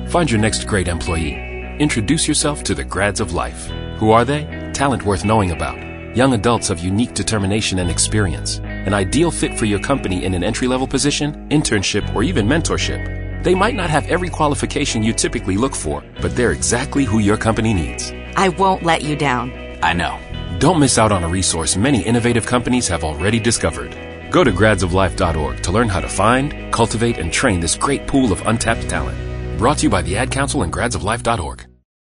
Find 0.08 0.30
your 0.30 0.40
next 0.40 0.66
great 0.68 0.86
employee. 0.86 1.34
Introduce 1.80 2.28
yourself 2.28 2.62
to 2.64 2.74
the 2.74 2.84
grads 2.84 3.18
of 3.18 3.32
life. 3.32 3.66
Who 3.96 4.12
are 4.12 4.24
they? 4.24 4.70
Talent 4.72 5.02
worth 5.02 5.24
knowing 5.24 5.50
about. 5.50 5.76
Young 6.16 6.34
adults 6.34 6.70
of 6.70 6.78
unique 6.78 7.14
determination 7.14 7.80
and 7.80 7.90
experience. 7.90 8.58
An 8.58 8.94
ideal 8.94 9.30
fit 9.30 9.58
for 9.58 9.64
your 9.64 9.80
company 9.80 10.24
in 10.24 10.34
an 10.34 10.44
entry 10.44 10.68
level 10.68 10.86
position, 10.86 11.48
internship, 11.48 12.14
or 12.14 12.22
even 12.22 12.46
mentorship. 12.46 13.42
They 13.42 13.54
might 13.54 13.74
not 13.74 13.90
have 13.90 14.06
every 14.08 14.28
qualification 14.28 15.02
you 15.02 15.12
typically 15.12 15.56
look 15.56 15.74
for, 15.74 16.04
but 16.20 16.36
they're 16.36 16.52
exactly 16.52 17.04
who 17.04 17.18
your 17.18 17.36
company 17.36 17.74
needs. 17.74 18.12
I 18.36 18.50
won't 18.50 18.84
let 18.84 19.02
you 19.02 19.16
down. 19.16 19.50
I 19.82 19.94
know. 19.94 20.18
Don't 20.60 20.78
miss 20.78 20.98
out 20.98 21.10
on 21.10 21.24
a 21.24 21.28
resource 21.28 21.76
many 21.76 22.02
innovative 22.02 22.46
companies 22.46 22.86
have 22.88 23.02
already 23.02 23.40
discovered. 23.40 23.96
Go 24.30 24.44
to 24.44 24.52
gradsoflife.org 24.52 25.62
to 25.64 25.72
learn 25.72 25.88
how 25.88 26.00
to 26.00 26.08
find, 26.08 26.72
cultivate, 26.72 27.18
and 27.18 27.32
train 27.32 27.58
this 27.60 27.74
great 27.74 28.06
pool 28.06 28.32
of 28.32 28.46
untapped 28.46 28.88
talent. 28.88 29.18
Brought 29.58 29.78
to 29.78 29.84
you 29.84 29.90
by 29.90 30.02
the 30.02 30.16
Ad 30.16 30.30
Council 30.30 30.62
and 30.62 30.72
gradsoflife.org. 30.72 31.66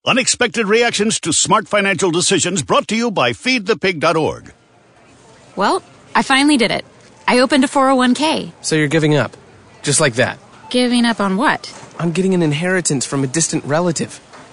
Unexpected 0.06 0.66
reactions 0.68 1.20
to 1.22 1.34
smart 1.34 1.68
financial 1.68 2.12
decisions 2.12 2.62
brought 2.62 2.88
to 2.90 2.96
you 2.96 3.12
by 3.12 3.32
feedthepig.org. 3.32 4.54
Well, 5.56 5.84
I 6.16 6.22
finally 6.22 6.58
did 6.58 6.72
it. 6.72 6.86
I 7.28 7.40
opened 7.40 7.64
a 7.64 7.68
401k. 7.68 8.52
So 8.62 8.76
you're 8.76 8.88
giving 8.88 9.16
up? 9.16 9.36
Just 9.82 10.00
like 10.00 10.16
that? 10.16 10.40
Giving 10.70 11.06
up 11.06 11.20
on 11.20 11.38
what? 11.38 11.74
On 12.00 12.12
getting 12.12 12.34
an 12.34 12.42
inheritance 12.42 13.06
from 13.06 13.24
a 13.24 13.28
distant 13.28 13.64
relative. 13.66 14.20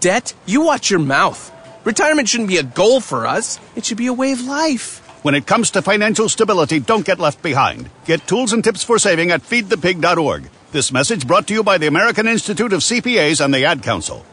Debt? 0.00 0.34
You 0.46 0.62
watch 0.62 0.90
your 0.90 1.00
mouth. 1.00 1.52
Retirement 1.84 2.28
shouldn't 2.28 2.48
be 2.48 2.58
a 2.58 2.62
goal 2.62 3.00
for 3.00 3.26
us, 3.26 3.60
it 3.74 3.84
should 3.84 3.96
be 3.96 4.08
a 4.08 4.12
way 4.12 4.32
of 4.32 4.42
life. 4.42 5.00
When 5.22 5.34
it 5.34 5.46
comes 5.46 5.70
to 5.72 5.82
financial 5.82 6.28
stability, 6.28 6.80
don't 6.80 7.04
get 7.04 7.18
left 7.18 7.42
behind. 7.42 7.90
Get 8.04 8.26
tools 8.26 8.52
and 8.52 8.62
tips 8.62 8.84
for 8.84 8.98
saving 8.98 9.30
at 9.30 9.42
feedthepig.org. 9.42 10.48
This 10.72 10.92
message 10.92 11.26
brought 11.26 11.46
to 11.48 11.54
you 11.54 11.62
by 11.62 11.78
the 11.78 11.86
American 11.86 12.28
Institute 12.28 12.72
of 12.72 12.80
CPAs 12.80 13.44
and 13.44 13.52
the 13.52 13.64
Ad 13.64 13.82
Council. 13.82 14.24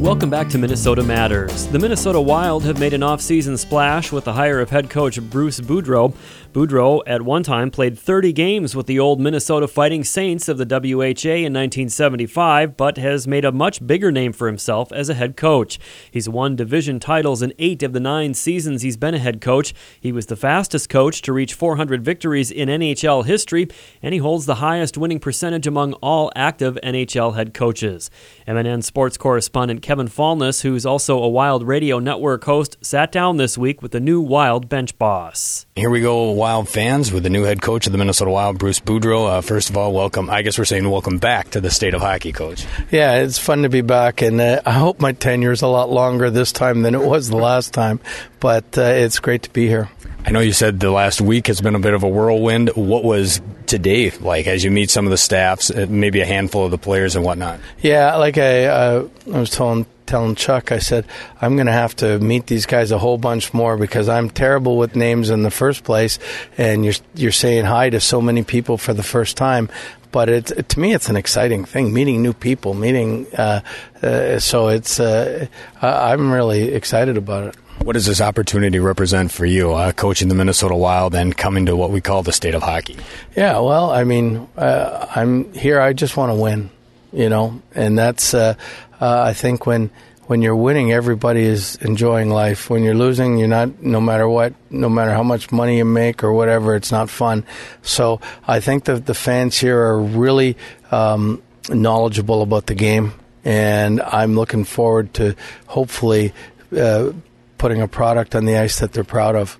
Welcome 0.00 0.30
back 0.30 0.48
to 0.48 0.56
Minnesota 0.56 1.02
Matters. 1.02 1.66
The 1.66 1.78
Minnesota 1.78 2.18
Wild 2.18 2.64
have 2.64 2.80
made 2.80 2.94
an 2.94 3.02
off-season 3.02 3.58
splash 3.58 4.10
with 4.10 4.24
the 4.24 4.32
hire 4.32 4.58
of 4.58 4.70
head 4.70 4.88
coach 4.88 5.20
Bruce 5.20 5.60
Boudreau. 5.60 6.14
Boudreau, 6.54 7.02
at 7.06 7.20
one 7.20 7.42
time, 7.42 7.70
played 7.70 7.98
30 7.98 8.32
games 8.32 8.74
with 8.74 8.86
the 8.86 8.98
old 8.98 9.20
Minnesota 9.20 9.68
Fighting 9.68 10.02
Saints 10.02 10.48
of 10.48 10.56
the 10.56 10.64
WHA 10.64 11.44
in 11.44 11.52
1975, 11.52 12.78
but 12.78 12.96
has 12.96 13.28
made 13.28 13.44
a 13.44 13.52
much 13.52 13.86
bigger 13.86 14.10
name 14.10 14.32
for 14.32 14.46
himself 14.46 14.90
as 14.90 15.10
a 15.10 15.14
head 15.14 15.36
coach. 15.36 15.78
He's 16.10 16.30
won 16.30 16.56
division 16.56 16.98
titles 16.98 17.42
in 17.42 17.52
eight 17.58 17.82
of 17.82 17.92
the 17.92 18.00
nine 18.00 18.32
seasons 18.32 18.80
he's 18.80 18.96
been 18.96 19.14
a 19.14 19.18
head 19.18 19.42
coach. 19.42 19.74
He 20.00 20.12
was 20.12 20.26
the 20.26 20.34
fastest 20.34 20.88
coach 20.88 21.20
to 21.22 21.32
reach 21.34 21.52
400 21.52 22.02
victories 22.02 22.50
in 22.50 22.70
NHL 22.70 23.26
history, 23.26 23.68
and 24.02 24.14
he 24.14 24.18
holds 24.18 24.46
the 24.46 24.56
highest 24.56 24.96
winning 24.96 25.20
percentage 25.20 25.66
among 25.66 25.92
all 25.94 26.32
active 26.34 26.78
NHL 26.82 27.36
head 27.36 27.52
coaches. 27.52 28.10
MNN 28.50 28.82
sports 28.82 29.16
correspondent 29.16 29.80
Kevin 29.80 30.08
Falness, 30.08 30.62
who's 30.62 30.84
also 30.84 31.22
a 31.22 31.28
Wild 31.28 31.62
Radio 31.62 32.00
Network 32.00 32.42
host, 32.42 32.76
sat 32.80 33.12
down 33.12 33.36
this 33.36 33.56
week 33.56 33.80
with 33.80 33.92
the 33.92 34.00
new 34.00 34.20
Wild 34.20 34.68
bench 34.68 34.98
boss. 34.98 35.66
Here 35.80 35.88
we 35.88 36.02
go, 36.02 36.32
Wild 36.32 36.68
fans, 36.68 37.10
with 37.10 37.22
the 37.22 37.30
new 37.30 37.44
head 37.44 37.62
coach 37.62 37.86
of 37.86 37.92
the 37.92 37.96
Minnesota 37.96 38.30
Wild, 38.30 38.58
Bruce 38.58 38.80
Boudreau. 38.80 39.30
Uh, 39.30 39.40
first 39.40 39.70
of 39.70 39.78
all, 39.78 39.94
welcome. 39.94 40.28
I 40.28 40.42
guess 40.42 40.58
we're 40.58 40.66
saying 40.66 40.86
welcome 40.90 41.16
back 41.16 41.52
to 41.52 41.60
the 41.62 41.70
state 41.70 41.94
of 41.94 42.02
hockey, 42.02 42.32
coach. 42.32 42.66
Yeah, 42.90 43.22
it's 43.22 43.38
fun 43.38 43.62
to 43.62 43.70
be 43.70 43.80
back, 43.80 44.20
and 44.20 44.42
uh, 44.42 44.60
I 44.66 44.72
hope 44.72 45.00
my 45.00 45.12
tenure 45.12 45.52
is 45.52 45.62
a 45.62 45.66
lot 45.66 45.88
longer 45.88 46.28
this 46.28 46.52
time 46.52 46.82
than 46.82 46.94
it 46.94 47.00
was 47.00 47.30
the 47.30 47.36
last 47.38 47.72
time. 47.72 47.98
But 48.40 48.76
uh, 48.76 48.82
it's 48.82 49.20
great 49.20 49.44
to 49.44 49.50
be 49.50 49.68
here. 49.68 49.88
I 50.26 50.32
know 50.32 50.40
you 50.40 50.52
said 50.52 50.80
the 50.80 50.90
last 50.90 51.22
week 51.22 51.46
has 51.46 51.62
been 51.62 51.74
a 51.74 51.80
bit 51.80 51.94
of 51.94 52.02
a 52.02 52.08
whirlwind. 52.08 52.68
What 52.76 53.02
was 53.02 53.40
today 53.64 54.10
like 54.10 54.46
as 54.46 54.62
you 54.62 54.70
meet 54.70 54.90
some 54.90 55.06
of 55.06 55.10
the 55.10 55.16
staffs, 55.16 55.70
uh, 55.70 55.86
maybe 55.88 56.20
a 56.20 56.26
handful 56.26 56.66
of 56.66 56.72
the 56.72 56.78
players 56.78 57.16
and 57.16 57.24
whatnot? 57.24 57.58
Yeah, 57.80 58.16
like 58.16 58.36
I, 58.36 58.66
uh, 58.66 59.08
I 59.32 59.38
was 59.38 59.48
telling 59.48 59.86
telling 60.10 60.34
Chuck, 60.34 60.72
I 60.72 60.78
said 60.78 61.06
I'm 61.40 61.54
going 61.54 61.66
to 61.66 61.72
have 61.72 61.94
to 61.96 62.18
meet 62.18 62.48
these 62.48 62.66
guys 62.66 62.90
a 62.90 62.98
whole 62.98 63.16
bunch 63.16 63.54
more 63.54 63.76
because 63.78 64.08
I'm 64.08 64.28
terrible 64.28 64.76
with 64.76 64.96
names 64.96 65.30
in 65.30 65.44
the 65.44 65.50
first 65.50 65.84
place, 65.84 66.18
and 66.58 66.84
you're 66.84 66.94
you're 67.14 67.32
saying 67.32 67.64
hi 67.64 67.90
to 67.90 68.00
so 68.00 68.20
many 68.20 68.42
people 68.42 68.76
for 68.76 68.92
the 68.92 69.04
first 69.04 69.36
time. 69.36 69.70
But 70.12 70.28
it's 70.28 70.50
it, 70.50 70.68
to 70.70 70.80
me, 70.80 70.92
it's 70.92 71.08
an 71.08 71.16
exciting 71.16 71.64
thing, 71.64 71.94
meeting 71.94 72.22
new 72.22 72.32
people, 72.32 72.74
meeting. 72.74 73.26
Uh, 73.32 73.60
uh, 74.02 74.40
so 74.40 74.68
it's 74.68 74.98
uh, 74.98 75.46
I'm 75.80 76.32
really 76.32 76.74
excited 76.74 77.16
about 77.16 77.44
it. 77.44 77.56
What 77.84 77.94
does 77.94 78.04
this 78.04 78.20
opportunity 78.20 78.78
represent 78.78 79.30
for 79.32 79.46
you, 79.46 79.72
uh, 79.72 79.92
coaching 79.92 80.28
the 80.28 80.34
Minnesota 80.34 80.74
Wild 80.74 81.14
and 81.14 81.34
coming 81.34 81.64
to 81.66 81.76
what 81.76 81.90
we 81.90 82.00
call 82.00 82.22
the 82.22 82.32
state 82.32 82.54
of 82.54 82.62
hockey? 82.62 82.98
Yeah, 83.36 83.60
well, 83.60 83.90
I 83.90 84.04
mean, 84.04 84.48
uh, 84.56 85.06
I'm 85.14 85.50
here. 85.54 85.80
I 85.80 85.94
just 85.94 86.16
want 86.16 86.30
to 86.30 86.34
win, 86.34 86.68
you 87.12 87.28
know, 87.28 87.62
and 87.74 87.96
that's. 87.96 88.34
Uh, 88.34 88.54
uh, 89.00 89.22
I 89.22 89.32
think 89.32 89.66
when 89.66 89.90
when 90.26 90.42
you're 90.42 90.56
winning, 90.56 90.92
everybody 90.92 91.42
is 91.42 91.76
enjoying 91.76 92.30
life. 92.30 92.70
When 92.70 92.84
you're 92.84 92.94
losing, 92.94 93.38
you're 93.38 93.48
not. 93.48 93.82
No 93.82 94.00
matter 94.00 94.28
what, 94.28 94.54
no 94.70 94.88
matter 94.88 95.12
how 95.12 95.24
much 95.24 95.50
money 95.50 95.78
you 95.78 95.84
make 95.84 96.22
or 96.22 96.32
whatever, 96.32 96.76
it's 96.76 96.92
not 96.92 97.10
fun. 97.10 97.44
So 97.82 98.20
I 98.46 98.60
think 98.60 98.84
that 98.84 99.06
the 99.06 99.14
fans 99.14 99.58
here 99.58 99.78
are 99.78 100.00
really 100.00 100.56
um, 100.90 101.42
knowledgeable 101.68 102.42
about 102.42 102.66
the 102.66 102.74
game, 102.74 103.12
and 103.44 104.00
I'm 104.00 104.34
looking 104.34 104.64
forward 104.64 105.14
to 105.14 105.34
hopefully. 105.66 106.32
Uh, 106.76 107.12
putting 107.60 107.82
a 107.82 107.88
product 107.88 108.34
on 108.34 108.46
the 108.46 108.56
ice 108.56 108.78
that 108.78 108.92
they're 108.92 109.04
proud 109.04 109.36
of. 109.36 109.58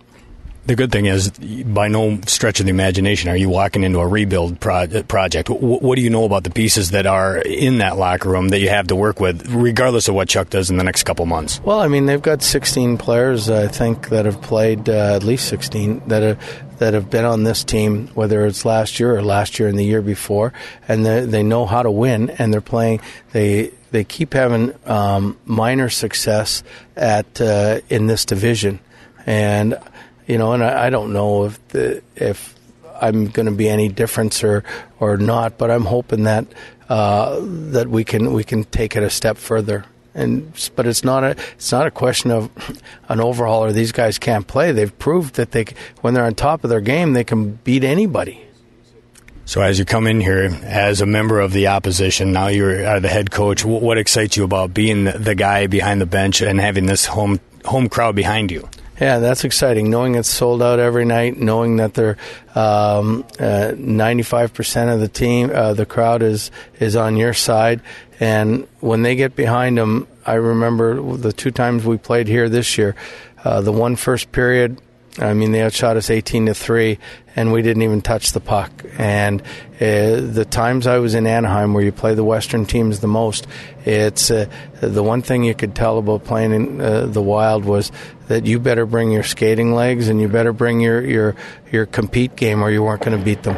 The 0.70 0.76
good 0.76 0.92
thing 0.92 1.06
is, 1.06 1.30
by 1.30 1.88
no 1.88 2.20
stretch 2.28 2.60
of 2.60 2.66
the 2.66 2.70
imagination, 2.70 3.28
are 3.28 3.36
you 3.36 3.48
walking 3.48 3.82
into 3.82 3.98
a 3.98 4.06
rebuild 4.06 4.60
pro- 4.60 5.02
project. 5.02 5.48
W- 5.48 5.80
what 5.80 5.96
do 5.96 6.00
you 6.00 6.10
know 6.10 6.24
about 6.24 6.44
the 6.44 6.50
pieces 6.50 6.92
that 6.92 7.06
are 7.06 7.38
in 7.38 7.78
that 7.78 7.96
locker 7.96 8.28
room 8.28 8.50
that 8.50 8.60
you 8.60 8.68
have 8.68 8.86
to 8.86 8.94
work 8.94 9.18
with, 9.18 9.52
regardless 9.52 10.06
of 10.06 10.14
what 10.14 10.28
Chuck 10.28 10.48
does 10.48 10.70
in 10.70 10.76
the 10.76 10.84
next 10.84 11.02
couple 11.02 11.26
months? 11.26 11.60
Well, 11.64 11.80
I 11.80 11.88
mean, 11.88 12.06
they've 12.06 12.22
got 12.22 12.40
16 12.40 12.98
players, 12.98 13.50
I 13.50 13.66
think, 13.66 14.10
that 14.10 14.26
have 14.26 14.40
played 14.42 14.88
uh, 14.88 15.16
at 15.16 15.24
least 15.24 15.48
16 15.48 16.02
that 16.06 16.22
are 16.22 16.38
that 16.78 16.94
have 16.94 17.10
been 17.10 17.24
on 17.24 17.42
this 17.42 17.64
team, 17.64 18.06
whether 18.14 18.46
it's 18.46 18.64
last 18.64 19.00
year 19.00 19.16
or 19.16 19.22
last 19.22 19.58
year 19.58 19.68
and 19.68 19.76
the 19.76 19.84
year 19.84 20.02
before, 20.02 20.52
and 20.86 21.04
they 21.04 21.42
know 21.42 21.66
how 21.66 21.82
to 21.82 21.90
win, 21.90 22.30
and 22.30 22.52
they're 22.52 22.60
playing. 22.60 23.00
They 23.32 23.72
they 23.90 24.04
keep 24.04 24.34
having 24.34 24.72
um, 24.86 25.36
minor 25.44 25.88
success 25.88 26.62
at 26.94 27.40
uh, 27.40 27.80
in 27.88 28.06
this 28.06 28.24
division, 28.24 28.78
and 29.26 29.76
you 30.30 30.38
know, 30.38 30.52
and 30.52 30.62
I, 30.62 30.86
I 30.86 30.90
don't 30.90 31.12
know 31.12 31.44
if 31.46 31.68
the, 31.68 32.02
if 32.14 32.54
I'm 33.00 33.26
going 33.26 33.46
to 33.46 33.52
be 33.52 33.68
any 33.68 33.88
difference 33.88 34.44
or 34.44 34.62
or 35.00 35.16
not, 35.16 35.58
but 35.58 35.72
I'm 35.72 35.84
hoping 35.84 36.22
that 36.24 36.46
uh, 36.88 37.40
that 37.72 37.88
we 37.88 38.04
can 38.04 38.32
we 38.32 38.44
can 38.44 38.62
take 38.62 38.94
it 38.94 39.02
a 39.02 39.10
step 39.10 39.36
further. 39.36 39.84
And 40.14 40.52
but 40.76 40.86
it's 40.86 41.02
not 41.02 41.24
a 41.24 41.30
it's 41.54 41.72
not 41.72 41.88
a 41.88 41.90
question 41.90 42.30
of 42.30 42.48
an 43.08 43.20
overhaul 43.20 43.64
or 43.64 43.72
these 43.72 43.90
guys 43.90 44.18
can't 44.18 44.46
play. 44.46 44.70
They've 44.70 44.96
proved 44.96 45.34
that 45.34 45.50
they 45.50 45.66
when 46.00 46.14
they're 46.14 46.24
on 46.24 46.36
top 46.36 46.62
of 46.62 46.70
their 46.70 46.80
game, 46.80 47.12
they 47.12 47.24
can 47.24 47.52
beat 47.64 47.82
anybody. 47.82 48.40
So 49.46 49.62
as 49.62 49.80
you 49.80 49.84
come 49.84 50.06
in 50.06 50.20
here 50.20 50.56
as 50.62 51.00
a 51.00 51.06
member 51.06 51.40
of 51.40 51.52
the 51.52 51.66
opposition, 51.66 52.30
now 52.30 52.46
you're 52.46 52.86
uh, 52.86 53.00
the 53.00 53.08
head 53.08 53.32
coach. 53.32 53.64
What, 53.64 53.98
excites 53.98 54.36
you 54.36 54.44
about 54.44 54.72
being 54.72 55.06
the 55.06 55.34
guy 55.34 55.66
behind 55.66 56.00
the 56.00 56.06
bench 56.06 56.40
and 56.40 56.60
having 56.60 56.86
this 56.86 57.04
home 57.06 57.40
home 57.64 57.88
crowd 57.88 58.14
behind 58.14 58.52
you? 58.52 58.68
Yeah, 59.00 59.18
that's 59.18 59.44
exciting. 59.44 59.88
Knowing 59.88 60.14
it's 60.14 60.28
sold 60.28 60.60
out 60.62 60.78
every 60.78 61.06
night, 61.06 61.38
knowing 61.38 61.76
that 61.76 61.94
they're 61.94 62.18
ninety-five 63.74 64.52
percent 64.52 64.90
of 64.90 65.00
the 65.00 65.08
team, 65.08 65.50
uh, 65.52 65.72
the 65.72 65.86
crowd 65.86 66.22
is 66.22 66.50
is 66.78 66.96
on 66.96 67.16
your 67.16 67.32
side, 67.32 67.80
and 68.20 68.68
when 68.80 69.02
they 69.02 69.16
get 69.16 69.34
behind 69.34 69.78
them, 69.78 70.06
I 70.26 70.34
remember 70.34 71.16
the 71.16 71.32
two 71.32 71.50
times 71.50 71.86
we 71.86 71.96
played 71.96 72.28
here 72.28 72.50
this 72.50 72.76
year. 72.76 72.94
Uh, 73.42 73.62
the 73.62 73.72
one 73.72 73.96
first 73.96 74.32
period, 74.32 74.78
I 75.20 75.34
mean, 75.34 75.52
they 75.52 75.62
outshot 75.62 75.96
us 75.96 76.10
18 76.10 76.46
to 76.46 76.54
3, 76.54 76.98
and 77.36 77.52
we 77.52 77.62
didn't 77.62 77.82
even 77.82 78.00
touch 78.00 78.32
the 78.32 78.40
puck. 78.40 78.70
And 78.96 79.42
uh, 79.42 80.20
the 80.20 80.46
times 80.48 80.86
I 80.86 80.98
was 80.98 81.14
in 81.14 81.26
Anaheim, 81.26 81.74
where 81.74 81.84
you 81.84 81.92
play 81.92 82.14
the 82.14 82.24
Western 82.24 82.64
teams 82.66 83.00
the 83.00 83.08
most, 83.08 83.46
it's 83.84 84.30
uh, 84.30 84.46
the 84.80 85.02
one 85.02 85.22
thing 85.22 85.44
you 85.44 85.54
could 85.54 85.74
tell 85.74 85.98
about 85.98 86.24
playing 86.24 86.52
in 86.52 86.80
uh, 86.80 87.06
the 87.06 87.22
Wild 87.22 87.64
was 87.64 87.92
that 88.28 88.46
you 88.46 88.58
better 88.58 88.86
bring 88.86 89.10
your 89.10 89.22
skating 89.22 89.74
legs 89.74 90.08
and 90.08 90.20
you 90.20 90.28
better 90.28 90.52
bring 90.52 90.80
your, 90.80 91.04
your, 91.04 91.36
your 91.70 91.86
compete 91.86 92.36
game, 92.36 92.62
or 92.62 92.70
you 92.70 92.82
weren't 92.82 93.02
going 93.02 93.18
to 93.18 93.24
beat 93.24 93.42
them 93.42 93.56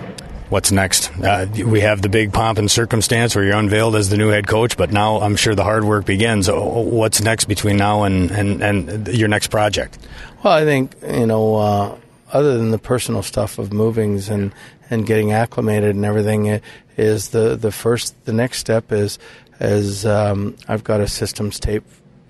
what's 0.53 0.71
next? 0.71 1.11
Uh, 1.19 1.47
we 1.67 1.81
have 1.81 2.03
the 2.03 2.11
big 2.11 2.33
pomp 2.33 2.59
and 2.59 2.71
circumstance 2.71 3.35
where 3.35 3.43
you're 3.43 3.57
unveiled 3.57 3.97
as 3.97 4.11
the 4.11 4.19
new 4.19 4.29
head 4.29 4.47
coach, 4.47 4.77
but 4.77 4.93
now 4.93 5.19
I'm 5.21 5.35
sure 5.35 5.55
the 5.55 5.65
hard 5.65 5.83
work 5.83 6.05
begins. 6.05 6.49
What's 6.51 7.23
next 7.23 7.47
between 7.47 7.79
now 7.79 8.03
and, 8.03 8.31
and, 8.31 8.62
and 8.62 9.09
your 9.09 9.29
next 9.29 9.49
project? 9.49 9.99
Well, 10.45 10.53
I 10.53 10.65
think, 10.65 10.95
you 11.03 11.27
know, 11.27 11.57
uh, 11.57 11.99
other 12.33 12.59
than 12.59 12.71
the 12.71 12.79
personal 12.79 13.23
stuff 13.23 13.59
of 13.59 13.73
movings 13.73 14.29
and, 14.29 14.53
and 14.91 15.07
getting 15.07 15.33
acclimated 15.33 15.97
and 15.97 16.05
everything, 16.05 16.61
is 16.99 17.31
the, 17.31 17.57
the 17.57 17.73
first, 17.73 18.23
the 18.27 18.33
next 18.35 18.59
step 18.59 18.93
is, 18.93 19.19
is 19.59 20.05
um, 20.05 20.57
I've 20.69 20.85
got 20.85 21.01
a 21.01 21.09
systems 21.09 21.59
tape 21.59 21.85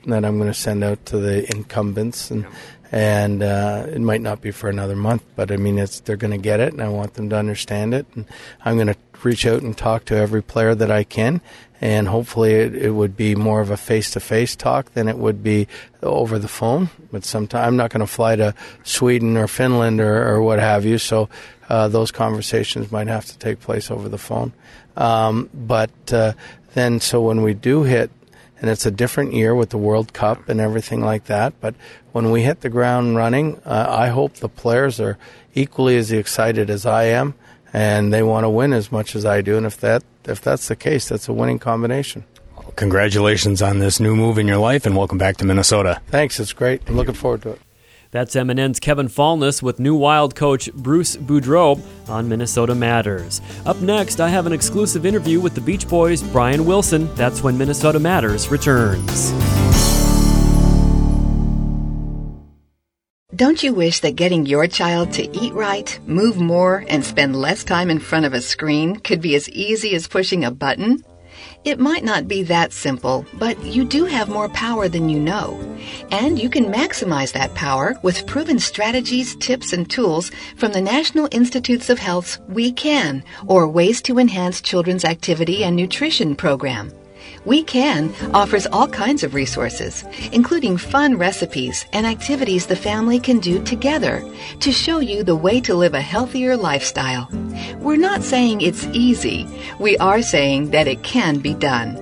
that 0.06 0.24
I'm 0.24 0.38
going 0.38 0.50
to 0.50 0.54
send 0.54 0.84
out 0.84 1.04
to 1.06 1.18
the 1.18 1.48
incumbents 1.54 2.30
and 2.30 2.46
and 2.92 3.42
uh, 3.42 3.86
it 3.88 4.02
might 4.02 4.20
not 4.20 4.42
be 4.42 4.50
for 4.50 4.68
another 4.68 4.94
month, 4.94 5.24
but 5.34 5.50
I 5.50 5.56
mean, 5.56 5.78
it's 5.78 6.00
they're 6.00 6.16
going 6.16 6.32
to 6.32 6.36
get 6.36 6.60
it, 6.60 6.74
and 6.74 6.82
I 6.82 6.88
want 6.88 7.14
them 7.14 7.30
to 7.30 7.36
understand 7.36 7.94
it. 7.94 8.06
And 8.14 8.26
I'm 8.62 8.76
going 8.76 8.88
to 8.88 8.96
reach 9.22 9.46
out 9.46 9.62
and 9.62 9.76
talk 9.76 10.04
to 10.06 10.14
every 10.14 10.42
player 10.42 10.74
that 10.74 10.90
I 10.90 11.02
can, 11.02 11.40
and 11.80 12.06
hopefully, 12.06 12.52
it, 12.52 12.76
it 12.76 12.90
would 12.90 13.16
be 13.16 13.34
more 13.34 13.62
of 13.62 13.70
a 13.70 13.78
face-to-face 13.78 14.56
talk 14.56 14.92
than 14.92 15.08
it 15.08 15.16
would 15.16 15.42
be 15.42 15.68
over 16.02 16.38
the 16.38 16.48
phone. 16.48 16.90
But 17.10 17.24
sometimes 17.24 17.66
I'm 17.66 17.78
not 17.78 17.90
going 17.90 18.00
to 18.00 18.06
fly 18.06 18.36
to 18.36 18.54
Sweden 18.84 19.38
or 19.38 19.48
Finland 19.48 19.98
or, 19.98 20.28
or 20.28 20.42
what 20.42 20.58
have 20.58 20.84
you, 20.84 20.98
so 20.98 21.30
uh, 21.70 21.88
those 21.88 22.12
conversations 22.12 22.92
might 22.92 23.08
have 23.08 23.24
to 23.24 23.38
take 23.38 23.60
place 23.60 23.90
over 23.90 24.10
the 24.10 24.18
phone. 24.18 24.52
Um, 24.98 25.48
but 25.54 26.12
uh, 26.12 26.34
then, 26.74 27.00
so 27.00 27.22
when 27.22 27.40
we 27.40 27.54
do 27.54 27.84
hit 27.84 28.10
and 28.62 28.70
it's 28.70 28.86
a 28.86 28.92
different 28.92 29.34
year 29.34 29.54
with 29.56 29.70
the 29.70 29.76
World 29.76 30.12
Cup 30.12 30.48
and 30.48 30.60
everything 30.60 31.02
like 31.02 31.24
that. 31.24 31.52
But 31.60 31.74
when 32.12 32.30
we 32.30 32.44
hit 32.44 32.60
the 32.60 32.70
ground 32.70 33.16
running, 33.16 33.60
uh, 33.66 33.86
I 33.90 34.06
hope 34.06 34.34
the 34.34 34.48
players 34.48 35.00
are 35.00 35.18
equally 35.52 35.96
as 35.96 36.12
excited 36.12 36.70
as 36.70 36.86
I 36.86 37.04
am, 37.04 37.34
and 37.72 38.14
they 38.14 38.22
want 38.22 38.44
to 38.44 38.48
win 38.48 38.72
as 38.72 38.92
much 38.92 39.16
as 39.16 39.26
I 39.26 39.42
do. 39.42 39.56
And 39.56 39.66
if 39.66 39.78
that 39.78 40.04
if 40.24 40.40
that's 40.40 40.68
the 40.68 40.76
case, 40.76 41.08
that's 41.08 41.28
a 41.28 41.32
winning 41.32 41.58
combination. 41.58 42.24
Well, 42.56 42.72
congratulations 42.76 43.60
on 43.60 43.80
this 43.80 43.98
new 43.98 44.14
move 44.14 44.38
in 44.38 44.46
your 44.46 44.58
life, 44.58 44.86
and 44.86 44.96
welcome 44.96 45.18
back 45.18 45.38
to 45.38 45.44
Minnesota. 45.44 46.00
Thanks, 46.06 46.38
it's 46.38 46.52
great. 46.52 46.82
I'm 46.88 46.96
looking 46.96 47.14
forward 47.14 47.42
to 47.42 47.50
it. 47.50 47.60
That's 48.12 48.34
MNN's 48.34 48.78
Kevin 48.78 49.08
Falness 49.08 49.62
with 49.62 49.80
new 49.80 49.94
Wild 49.94 50.34
coach 50.34 50.70
Bruce 50.74 51.16
Boudreau 51.16 51.80
on 52.10 52.28
Minnesota 52.28 52.74
Matters. 52.74 53.40
Up 53.64 53.80
next, 53.80 54.20
I 54.20 54.28
have 54.28 54.44
an 54.44 54.52
exclusive 54.52 55.06
interview 55.06 55.40
with 55.40 55.54
the 55.54 55.62
Beach 55.62 55.88
Boys' 55.88 56.22
Brian 56.22 56.66
Wilson. 56.66 57.08
That's 57.14 57.42
when 57.42 57.56
Minnesota 57.56 57.98
Matters 57.98 58.50
returns. 58.50 59.32
Don't 63.34 63.62
you 63.62 63.72
wish 63.72 64.00
that 64.00 64.14
getting 64.14 64.44
your 64.44 64.66
child 64.66 65.14
to 65.14 65.22
eat 65.34 65.54
right, 65.54 65.98
move 66.06 66.36
more, 66.36 66.84
and 66.88 67.02
spend 67.02 67.34
less 67.34 67.64
time 67.64 67.88
in 67.88 67.98
front 67.98 68.26
of 68.26 68.34
a 68.34 68.42
screen 68.42 68.96
could 68.96 69.22
be 69.22 69.34
as 69.34 69.48
easy 69.48 69.94
as 69.94 70.06
pushing 70.06 70.44
a 70.44 70.50
button? 70.50 71.02
It 71.64 71.78
might 71.78 72.02
not 72.02 72.26
be 72.26 72.42
that 72.44 72.72
simple, 72.72 73.24
but 73.34 73.62
you 73.64 73.84
do 73.84 74.04
have 74.04 74.28
more 74.28 74.48
power 74.48 74.88
than 74.88 75.08
you 75.08 75.20
know. 75.20 75.60
And 76.10 76.36
you 76.36 76.50
can 76.50 76.64
maximize 76.64 77.32
that 77.32 77.54
power 77.54 77.96
with 78.02 78.26
proven 78.26 78.58
strategies, 78.58 79.36
tips, 79.36 79.72
and 79.72 79.88
tools 79.88 80.32
from 80.56 80.72
the 80.72 80.80
National 80.80 81.28
Institutes 81.30 81.88
of 81.88 82.00
Health's 82.00 82.40
We 82.48 82.72
Can, 82.72 83.22
or 83.46 83.68
Ways 83.68 84.02
to 84.02 84.18
Enhance 84.18 84.60
Children's 84.60 85.04
Activity 85.04 85.62
and 85.62 85.76
Nutrition 85.76 86.34
program. 86.34 86.92
We 87.44 87.64
Can 87.64 88.14
offers 88.32 88.66
all 88.66 88.86
kinds 88.86 89.24
of 89.24 89.34
resources, 89.34 90.04
including 90.32 90.76
fun 90.76 91.18
recipes 91.18 91.84
and 91.92 92.06
activities 92.06 92.66
the 92.66 92.76
family 92.76 93.18
can 93.18 93.40
do 93.40 93.62
together 93.62 94.24
to 94.60 94.72
show 94.72 95.00
you 95.00 95.24
the 95.24 95.36
way 95.36 95.60
to 95.62 95.74
live 95.74 95.94
a 95.94 96.00
healthier 96.00 96.56
lifestyle. 96.56 97.28
We're 97.78 97.96
not 97.96 98.22
saying 98.22 98.60
it's 98.60 98.86
easy, 98.92 99.48
we 99.78 99.96
are 99.98 100.22
saying 100.22 100.70
that 100.70 100.86
it 100.86 101.02
can 101.02 101.38
be 101.38 101.54
done. 101.54 102.01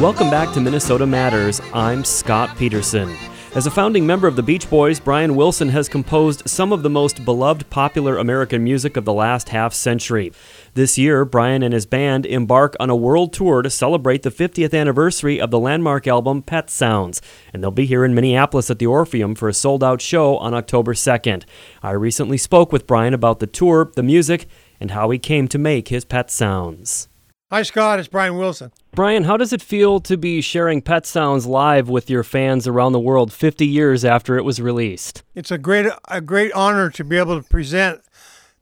Welcome 0.00 0.28
back 0.28 0.52
to 0.52 0.60
Minnesota 0.60 1.06
Matters. 1.06 1.58
I'm 1.72 2.04
Scott 2.04 2.54
Peterson. 2.58 3.16
As 3.54 3.66
a 3.66 3.70
founding 3.70 4.06
member 4.06 4.28
of 4.28 4.36
the 4.36 4.42
Beach 4.42 4.68
Boys, 4.68 5.00
Brian 5.00 5.34
Wilson 5.34 5.70
has 5.70 5.88
composed 5.88 6.46
some 6.46 6.70
of 6.70 6.82
the 6.82 6.90
most 6.90 7.24
beloved 7.24 7.70
popular 7.70 8.18
American 8.18 8.62
music 8.62 8.98
of 8.98 9.06
the 9.06 9.14
last 9.14 9.48
half 9.48 9.72
century. 9.72 10.34
This 10.74 10.98
year, 10.98 11.24
Brian 11.24 11.62
and 11.62 11.72
his 11.72 11.86
band 11.86 12.26
embark 12.26 12.76
on 12.78 12.90
a 12.90 12.94
world 12.94 13.32
tour 13.32 13.62
to 13.62 13.70
celebrate 13.70 14.22
the 14.22 14.30
50th 14.30 14.78
anniversary 14.78 15.40
of 15.40 15.50
the 15.50 15.58
landmark 15.58 16.06
album 16.06 16.42
Pet 16.42 16.68
Sounds, 16.68 17.22
and 17.54 17.62
they'll 17.62 17.70
be 17.70 17.86
here 17.86 18.04
in 18.04 18.14
Minneapolis 18.14 18.70
at 18.70 18.78
the 18.78 18.86
Orpheum 18.86 19.34
for 19.34 19.48
a 19.48 19.54
sold 19.54 19.82
out 19.82 20.02
show 20.02 20.36
on 20.36 20.52
October 20.52 20.92
2nd. 20.92 21.44
I 21.82 21.92
recently 21.92 22.36
spoke 22.36 22.70
with 22.70 22.86
Brian 22.86 23.14
about 23.14 23.38
the 23.38 23.46
tour, 23.46 23.90
the 23.96 24.02
music, 24.02 24.46
and 24.78 24.90
how 24.90 25.08
he 25.08 25.18
came 25.18 25.48
to 25.48 25.56
make 25.56 25.88
his 25.88 26.04
Pet 26.04 26.30
Sounds. 26.30 27.08
Hi, 27.48 27.62
Scott. 27.62 28.00
It's 28.00 28.08
Brian 28.08 28.36
Wilson. 28.36 28.72
Brian, 28.90 29.22
how 29.22 29.36
does 29.36 29.52
it 29.52 29.62
feel 29.62 30.00
to 30.00 30.16
be 30.16 30.40
sharing 30.40 30.82
Pet 30.82 31.06
Sounds 31.06 31.46
live 31.46 31.88
with 31.88 32.10
your 32.10 32.24
fans 32.24 32.66
around 32.66 32.90
the 32.90 32.98
world 32.98 33.32
50 33.32 33.64
years 33.64 34.04
after 34.04 34.36
it 34.36 34.42
was 34.42 34.60
released? 34.60 35.22
It's 35.36 35.52
a 35.52 35.58
great, 35.58 35.86
a 36.08 36.20
great 36.20 36.50
honor 36.54 36.90
to 36.90 37.04
be 37.04 37.16
able 37.16 37.40
to 37.40 37.48
present 37.48 38.00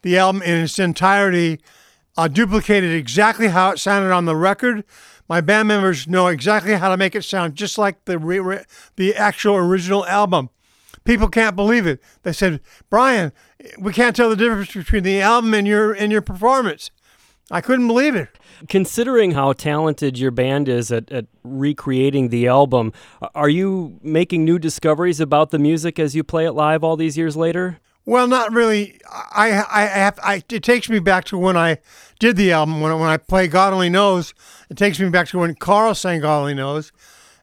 the 0.03 0.19
album 0.19 0.43
in 0.43 0.65
its 0.65 0.79
entirety, 0.79 1.61
uh, 2.19 2.29
duplicated 2.29 2.93
exactly 2.93 3.49
how 3.49 3.71
it 3.71 3.79
sounded 3.79 4.13
on 4.13 4.27
the 4.27 4.37
record. 4.37 4.85
My 5.31 5.41
band 5.41 5.69
members 5.69 6.07
know 6.07 6.27
exactly 6.27 6.75
how 6.75 6.91
to 6.91 6.99
make 6.99 7.15
it 7.15 7.25
sound 7.25 7.55
just 7.55 7.79
like 7.79 8.05
the 8.05 8.19
re- 8.19 8.39
re- 8.39 8.65
the 8.97 9.15
actual 9.15 9.57
original 9.57 10.05
album. 10.05 10.51
People 11.05 11.29
can't 11.29 11.57
believe 11.57 11.87
it. 11.87 12.03
They 12.23 12.35
said, 12.35 12.61
"Brian, 12.91 13.33
we 13.79 13.95
can't 13.95 14.15
tell 14.15 14.29
the 14.29 14.37
difference 14.37 14.75
between 14.75 15.05
the 15.05 15.23
album 15.23 15.55
and 15.55 15.67
your 15.67 15.95
and 15.95 16.13
your 16.13 16.21
performance." 16.21 16.91
I 17.51 17.61
couldn't 17.61 17.87
believe 17.87 18.15
it. 18.15 18.29
Considering 18.69 19.33
how 19.33 19.53
talented 19.53 20.19
your 20.19 20.31
band 20.31 20.69
is 20.69 20.91
at, 20.91 21.13
at 21.13 21.27
recreating 21.43 22.31
the 22.31 22.49
album, 22.49 22.93
are 23.35 23.49
you 23.49 23.99
making 24.03 24.45
new 24.45 24.59
discoveries 24.59 25.21
about 25.21 25.51
the 25.51 25.59
music 25.59 25.99
as 25.99 26.17
you 26.17 26.25
play 26.25 26.47
it 26.47 26.53
live 26.53 26.83
all 26.83 26.97
these 26.97 27.19
years 27.19 27.37
later? 27.37 27.81
Well, 28.07 28.27
not 28.27 28.53
really. 28.53 28.99
I, 29.11 29.65
I 29.71 29.83
have, 29.83 30.19
I, 30.23 30.43
it 30.51 30.63
takes 30.63 30.89
me 30.89 30.99
back 30.99 31.25
to 31.27 31.39
when 31.39 31.57
I 31.57 31.79
did 32.19 32.37
the 32.37 32.53
album. 32.53 32.81
When, 32.81 32.99
when 32.99 33.09
I 33.09 33.17
play 33.17 33.49
God 33.49 33.73
Only 33.73 33.89
Knows, 33.89 34.35
it 34.71 34.77
takes 34.77 35.01
me 35.01 35.09
back 35.09 35.29
to 35.29 35.39
when 35.39 35.55
Carl 35.55 35.95
sang 35.95 36.21
God 36.21 36.41
Only 36.41 36.55
Knows. 36.55 36.93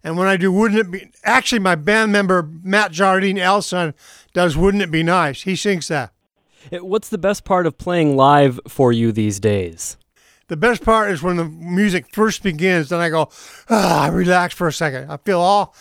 And 0.03 0.17
when 0.17 0.27
I 0.27 0.37
do 0.37 0.51
Wouldn't 0.51 0.79
It 0.79 0.91
Be, 0.91 1.11
actually, 1.23 1.59
my 1.59 1.75
band 1.75 2.11
member, 2.11 2.47
Matt 2.63 2.91
Jardine 2.91 3.37
Elson, 3.37 3.93
does 4.33 4.57
Wouldn't 4.57 4.83
It 4.83 4.91
Be 4.91 5.03
Nice. 5.03 5.43
He 5.43 5.55
sings 5.55 5.87
that. 5.89 6.11
What's 6.71 7.09
the 7.09 7.17
best 7.17 7.43
part 7.43 7.65
of 7.65 7.77
playing 7.77 8.15
live 8.15 8.59
for 8.67 8.91
you 8.91 9.11
these 9.11 9.39
days? 9.39 9.97
The 10.47 10.57
best 10.57 10.83
part 10.83 11.11
is 11.11 11.23
when 11.23 11.37
the 11.37 11.45
music 11.45 12.13
first 12.13 12.43
begins, 12.43 12.89
then 12.89 12.99
I 12.99 13.09
go, 13.09 13.29
ah, 13.69 14.03
I 14.03 14.07
relax 14.09 14.53
for 14.53 14.67
a 14.67 14.73
second. 14.73 15.09
I 15.09 15.17
feel 15.17 15.39
all 15.39 15.73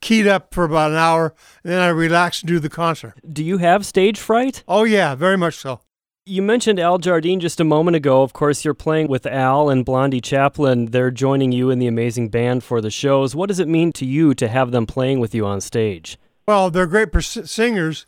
keyed 0.00 0.26
up 0.26 0.54
for 0.54 0.64
about 0.64 0.92
an 0.92 0.96
hour, 0.96 1.34
and 1.64 1.72
then 1.72 1.80
I 1.80 1.88
relax 1.88 2.40
and 2.40 2.48
do 2.48 2.58
the 2.58 2.68
concert. 2.68 3.14
Do 3.32 3.42
you 3.42 3.58
have 3.58 3.86
stage 3.86 4.18
fright? 4.18 4.62
Oh, 4.68 4.84
yeah, 4.84 5.14
very 5.14 5.36
much 5.36 5.54
so. 5.54 5.80
You 6.24 6.40
mentioned 6.40 6.78
Al 6.78 6.98
Jardine 6.98 7.40
just 7.40 7.58
a 7.58 7.64
moment 7.64 7.96
ago. 7.96 8.22
Of 8.22 8.32
course, 8.32 8.64
you're 8.64 8.74
playing 8.74 9.08
with 9.08 9.26
Al 9.26 9.68
and 9.68 9.84
Blondie 9.84 10.20
Chaplin. 10.20 10.86
They're 10.86 11.10
joining 11.10 11.50
you 11.50 11.70
in 11.70 11.80
the 11.80 11.88
amazing 11.88 12.28
band 12.28 12.62
for 12.62 12.80
the 12.80 12.92
shows. 12.92 13.34
What 13.34 13.48
does 13.48 13.58
it 13.58 13.66
mean 13.66 13.92
to 13.94 14.06
you 14.06 14.34
to 14.34 14.46
have 14.46 14.70
them 14.70 14.86
playing 14.86 15.18
with 15.18 15.34
you 15.34 15.44
on 15.44 15.60
stage? 15.60 16.16
Well, 16.46 16.70
they're 16.70 16.86
great 16.86 17.10
pers- 17.10 17.50
singers. 17.50 18.06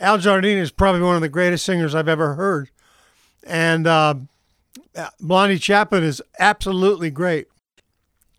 Al 0.00 0.16
Jardine 0.16 0.58
is 0.58 0.70
probably 0.70 1.02
one 1.02 1.14
of 1.14 1.20
the 1.20 1.28
greatest 1.28 1.64
singers 1.64 1.94
I've 1.94 2.08
ever 2.08 2.34
heard. 2.34 2.70
And 3.46 3.86
uh, 3.86 4.14
Blondie 5.20 5.58
Chaplin 5.58 6.02
is 6.02 6.22
absolutely 6.38 7.10
great. 7.10 7.48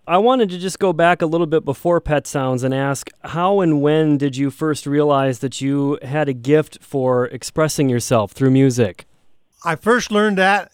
I 0.08 0.17
wanted 0.17 0.50
to 0.50 0.58
just 0.58 0.80
go 0.80 0.91
back 0.91 1.21
a 1.21 1.28
little 1.28 1.45
bit 1.45 1.63
before 1.63 2.02
Pet 2.02 2.26
Sounds 2.26 2.63
and 2.63 2.74
ask 2.74 3.10
how 3.24 3.62
and 3.62 3.82
when 3.82 4.17
did 4.17 4.36
you 4.36 4.50
first 4.50 4.88
realize 4.88 5.39
that 5.39 5.62
you 5.62 6.00
had 6.02 6.28
a 6.28 6.34
gift 6.34 6.80
for 6.82 7.28
expressing 7.28 7.88
yourself 7.88 8.32
through 8.32 8.50
music? 8.50 9.06
I 9.63 9.76
first 9.76 10.12
learned 10.12 10.39
that 10.39 10.71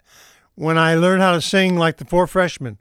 when 0.55 0.77
I 0.77 0.95
learned 0.95 1.21
how 1.21 1.33
to 1.33 1.41
sing 1.41 1.75
like 1.75 1.97
the 1.97 2.05
four 2.05 2.25
freshmen. 2.25 2.77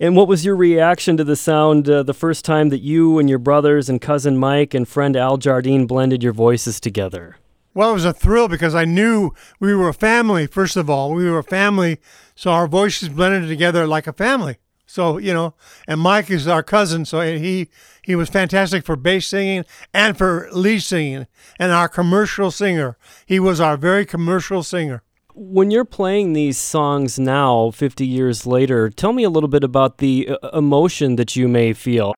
And 0.00 0.14
what 0.14 0.28
was 0.28 0.44
your 0.44 0.54
reaction 0.54 1.16
to 1.16 1.24
the 1.24 1.34
sound 1.34 1.88
uh, 1.88 2.04
the 2.04 2.14
first 2.14 2.44
time 2.44 2.68
that 2.68 2.82
you 2.82 3.18
and 3.18 3.28
your 3.28 3.40
brothers 3.40 3.88
and 3.88 4.00
cousin 4.00 4.38
Mike 4.38 4.72
and 4.72 4.86
friend 4.86 5.16
Al 5.16 5.38
Jardine 5.38 5.86
blended 5.86 6.22
your 6.22 6.32
voices 6.32 6.78
together? 6.78 7.36
Well, 7.74 7.90
it 7.90 7.94
was 7.94 8.04
a 8.04 8.12
thrill 8.12 8.46
because 8.46 8.76
I 8.76 8.84
knew 8.84 9.32
we 9.58 9.74
were 9.74 9.88
a 9.88 9.94
family, 9.94 10.46
first 10.46 10.76
of 10.76 10.88
all. 10.88 11.12
We 11.12 11.28
were 11.28 11.38
a 11.38 11.44
family, 11.44 11.98
so 12.36 12.52
our 12.52 12.68
voices 12.68 13.08
blended 13.08 13.48
together 13.48 13.88
like 13.88 14.06
a 14.06 14.12
family. 14.12 14.58
So, 14.86 15.18
you 15.18 15.34
know, 15.34 15.54
and 15.88 16.00
Mike 16.00 16.30
is 16.30 16.46
our 16.46 16.62
cousin, 16.62 17.04
so 17.04 17.20
he 17.20 17.68
he 18.02 18.14
was 18.14 18.30
fantastic 18.30 18.86
for 18.86 18.96
bass 18.96 19.26
singing 19.26 19.64
and 19.92 20.16
for 20.16 20.48
lead 20.52 20.82
singing 20.82 21.26
and 21.58 21.72
our 21.72 21.88
commercial 21.88 22.50
singer. 22.50 22.96
He 23.26 23.38
was 23.38 23.60
our 23.60 23.76
very 23.76 24.06
commercial 24.06 24.62
singer. 24.62 25.02
When 25.40 25.70
you're 25.70 25.84
playing 25.84 26.32
these 26.32 26.58
songs 26.58 27.16
now, 27.16 27.70
50 27.70 28.04
years 28.04 28.44
later, 28.44 28.90
tell 28.90 29.12
me 29.12 29.22
a 29.22 29.30
little 29.30 29.48
bit 29.48 29.62
about 29.62 29.98
the 29.98 30.30
uh, 30.30 30.48
emotion 30.48 31.14
that 31.14 31.36
you 31.36 31.46
may 31.46 31.72
feel. 31.72 32.12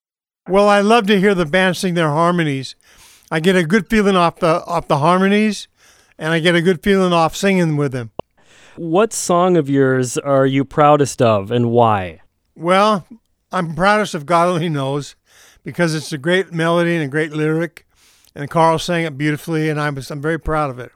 Well, 0.48 0.66
I 0.66 0.80
love 0.80 1.06
to 1.08 1.20
hear 1.20 1.34
the 1.34 1.44
band 1.44 1.76
sing 1.76 1.92
their 1.92 2.08
harmonies. 2.08 2.76
I 3.30 3.40
get 3.40 3.56
a 3.56 3.66
good 3.66 3.90
feeling 3.90 4.16
off 4.16 4.36
the 4.36 4.64
off 4.64 4.88
the 4.88 4.96
harmonies 4.96 5.68
and 6.18 6.32
I 6.32 6.38
get 6.38 6.54
a 6.54 6.62
good 6.62 6.82
feeling 6.82 7.12
off 7.12 7.36
singing 7.36 7.76
with 7.76 7.92
them. 7.92 8.10
What 8.76 9.12
song 9.12 9.58
of 9.58 9.68
yours 9.68 10.16
are 10.16 10.46
you 10.46 10.64
proudest 10.64 11.20
of 11.20 11.50
and 11.50 11.70
why? 11.70 12.22
Well, 12.54 13.06
I'm 13.52 13.74
proudest 13.74 14.14
of 14.14 14.24
God 14.24 14.48
Only 14.48 14.70
Knows 14.70 15.14
because 15.62 15.94
it's 15.94 16.10
a 16.10 16.18
great 16.18 16.54
melody 16.54 16.94
and 16.94 17.04
a 17.04 17.08
great 17.08 17.32
lyric, 17.32 17.86
and 18.34 18.48
Carl 18.48 18.78
sang 18.78 19.04
it 19.04 19.18
beautifully, 19.18 19.68
and 19.68 19.78
I'm, 19.78 19.98
I'm 20.08 20.22
very 20.22 20.38
proud 20.38 20.70
of 20.70 20.78
it. 20.78 20.90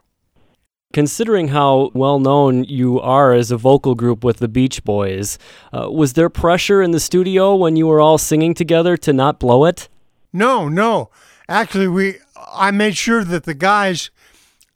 Considering 0.95 1.49
how 1.49 1.91
well 1.93 2.21
known 2.21 2.63
you 2.63 3.01
are 3.01 3.33
as 3.33 3.51
a 3.51 3.57
vocal 3.57 3.95
group 3.95 4.23
with 4.23 4.37
the 4.37 4.47
Beach 4.47 4.81
Boys, 4.85 5.37
uh, 5.73 5.91
was 5.91 6.13
there 6.13 6.29
pressure 6.29 6.81
in 6.81 6.91
the 6.91 7.01
studio 7.01 7.53
when 7.53 7.75
you 7.75 7.85
were 7.85 7.99
all 7.99 8.17
singing 8.17 8.53
together 8.53 8.95
to 8.95 9.11
not 9.11 9.37
blow 9.37 9.65
it? 9.65 9.89
No, 10.31 10.69
no. 10.69 11.09
Actually, 11.49 11.89
we 11.89 12.15
I 12.37 12.71
made 12.71 12.95
sure 12.95 13.25
that 13.25 13.43
the 13.43 13.53
guys 13.53 14.09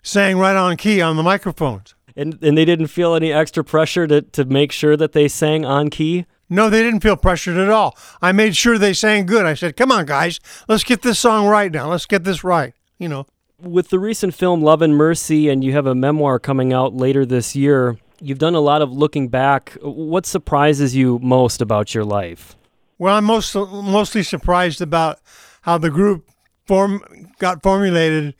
sang 0.03 0.37
right 0.37 0.57
on 0.57 0.75
key 0.75 0.99
on 0.99 1.15
the 1.15 1.23
microphones. 1.23 1.95
And, 2.17 2.37
and 2.43 2.57
they 2.57 2.65
didn't 2.65 2.87
feel 2.87 3.15
any 3.15 3.31
extra 3.31 3.63
pressure 3.63 4.05
to, 4.05 4.21
to 4.21 4.43
make 4.43 4.73
sure 4.73 4.97
that 4.97 5.13
they 5.13 5.29
sang 5.29 5.63
on 5.63 5.89
key? 5.89 6.25
No, 6.49 6.69
they 6.69 6.83
didn't 6.83 6.99
feel 6.99 7.15
pressured 7.15 7.55
at 7.55 7.69
all. 7.69 7.97
I 8.21 8.33
made 8.33 8.57
sure 8.57 8.77
they 8.77 8.91
sang 8.91 9.25
good. 9.25 9.45
I 9.45 9.53
said, 9.53 9.77
"Come 9.77 9.89
on, 9.89 10.05
guys, 10.05 10.41
let's 10.67 10.83
get 10.83 11.01
this 11.01 11.17
song 11.17 11.47
right 11.47 11.71
now. 11.71 11.91
Let's 11.91 12.05
get 12.05 12.25
this 12.25 12.43
right." 12.43 12.73
You 12.97 13.07
know. 13.07 13.25
With 13.61 13.89
the 13.89 13.99
recent 13.99 14.33
film 14.33 14.61
Love 14.61 14.81
and 14.81 14.95
Mercy, 14.95 15.49
and 15.49 15.63
you 15.63 15.73
have 15.73 15.85
a 15.85 15.95
memoir 15.95 16.39
coming 16.39 16.71
out 16.71 16.95
later 16.95 17.25
this 17.25 17.55
year, 17.55 17.97
you've 18.21 18.39
done 18.39 18.55
a 18.55 18.59
lot 18.59 18.81
of 18.81 18.91
looking 18.91 19.27
back. 19.27 19.77
What 19.81 20.25
surprises 20.25 20.95
you 20.95 21.19
most 21.19 21.61
about 21.61 21.93
your 21.93 22.05
life? 22.05 22.55
Well, 22.97 23.15
I'm 23.15 23.25
most 23.25 23.55
mostly 23.55 24.23
surprised 24.23 24.81
about 24.81 25.19
how 25.61 25.77
the 25.77 25.89
group 25.89 26.29
form 26.65 27.01
got 27.39 27.63
formulated 27.63 28.35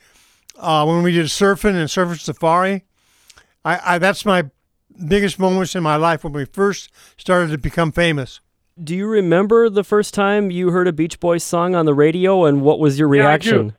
uh, 0.57 0.85
when 0.85 1.03
we 1.03 1.11
did 1.11 1.27
surfing 1.27 1.75
and 1.75 1.89
surfing 1.89 2.19
safari. 2.19 2.85
I, 3.65 3.95
I 3.95 3.97
that's 3.97 4.25
my 4.25 4.49
biggest 5.07 5.39
moments 5.39 5.75
in 5.75 5.83
my 5.83 5.95
life 5.95 6.23
when 6.23 6.33
we 6.33 6.45
first 6.45 6.91
started 7.17 7.51
to 7.51 7.57
become 7.57 7.91
famous. 7.91 8.41
Do 8.81 8.95
you 8.95 9.07
remember 9.07 9.69
the 9.69 9.83
first 9.83 10.13
time 10.13 10.51
you 10.51 10.71
heard 10.71 10.87
a 10.87 10.93
Beach 10.93 11.19
Boys 11.19 11.43
song 11.43 11.75
on 11.75 11.85
the 11.85 11.93
radio 11.93 12.45
and 12.45 12.61
what 12.61 12.79
was 12.79 12.97
your 12.97 13.07
reaction? 13.07 13.67
Yeah, 13.67 13.71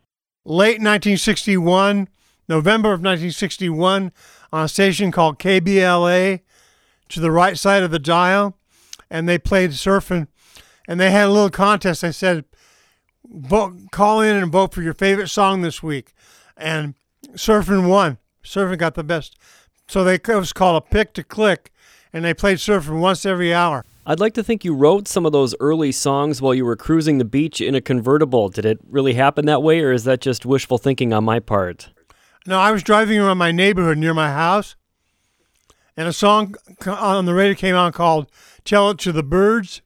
Late 0.45 0.81
1961, 0.81 2.09
November 2.49 2.89
of 2.89 3.01
1961, 3.01 4.13
on 4.53 4.65
a 4.65 4.69
station 4.69 5.13
called 5.13 5.39
KBLA 5.39 6.41
to 7.11 7.21
the 7.21 7.31
right 7.31 7.59
side 7.59 7.83
of 7.83 7.91
the 7.91 7.99
dial, 7.99 8.57
and 9.11 9.29
they 9.29 9.39
played 9.39 9.71
surfing. 9.71 10.29
And 10.89 10.99
they 10.99 11.11
had 11.11 11.27
a 11.27 11.31
little 11.31 11.51
contest. 11.51 12.03
They 12.03 12.13
said, 12.13 12.45
vote, 13.31 13.75
call 13.93 14.21
in 14.21 14.37
and 14.37 14.51
vote 14.51 14.73
for 14.73 14.83
your 14.83 14.95
favorite 14.95 15.29
song 15.29 15.63
this 15.63 15.83
week. 15.83 16.15
And 16.57 16.95
surfing 17.33 17.89
won. 17.89 18.19
Surfing 18.43 18.79
got 18.79 18.95
the 18.95 19.05
best. 19.05 19.37
So 19.89 20.05
they 20.05 20.15
it 20.15 20.29
was 20.29 20.53
called 20.53 20.83
a 20.83 20.87
pick 20.87 21.13
to 21.15 21.25
click, 21.25 21.73
and 22.13 22.25
they 22.25 22.35
played 22.35 22.59
surfing 22.59 23.01
once 23.01 23.27
every 23.27 23.53
hour. 23.53 23.85
I'd 24.11 24.19
like 24.19 24.35
to 24.35 24.43
think 24.43 24.65
you 24.65 24.75
wrote 24.75 25.07
some 25.07 25.25
of 25.25 25.31
those 25.31 25.55
early 25.61 25.93
songs 25.93 26.43
while 26.43 26.53
you 26.53 26.65
were 26.65 26.75
cruising 26.75 27.19
the 27.19 27.25
beach 27.25 27.61
in 27.61 27.77
a 27.77 27.81
convertible. 27.81 28.49
Did 28.49 28.65
it 28.67 28.81
really 28.89 29.15
happen 29.15 29.47
that 29.47 29.63
way, 29.63 29.83
or 29.83 29.93
is 29.93 30.03
that 30.03 30.21
just 30.21 30.45
wishful 30.45 30.79
thinking 30.79 31.13
on 31.13 31.23
my 31.23 31.39
part? 31.39 31.91
No, 32.45 32.59
I 32.59 32.73
was 32.73 32.83
driving 32.83 33.21
around 33.21 33.39
my 33.39 33.53
neighborhood 33.53 33.99
near 33.99 34.13
my 34.13 34.33
house, 34.33 34.75
and 35.97 36.09
a 36.09 36.13
song 36.13 36.57
on 36.85 37.25
the 37.25 37.35
radio 37.35 37.55
came 37.55 37.77
on 37.77 37.93
called 37.93 38.29
"Tell 38.65 38.91
It 38.91 38.99
to 38.99 39.13
the 39.13 39.23
Birds," 39.23 39.81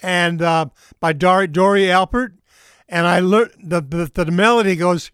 and 0.00 0.40
uh, 0.40 0.70
by 0.98 1.12
Dory, 1.12 1.46
Dore 1.46 1.76
Alpert. 1.76 2.38
And 2.88 3.06
I 3.06 3.20
learned 3.20 3.52
the, 3.62 3.82
the 3.82 4.24
the 4.24 4.30
melody 4.30 4.76
goes 4.76 5.10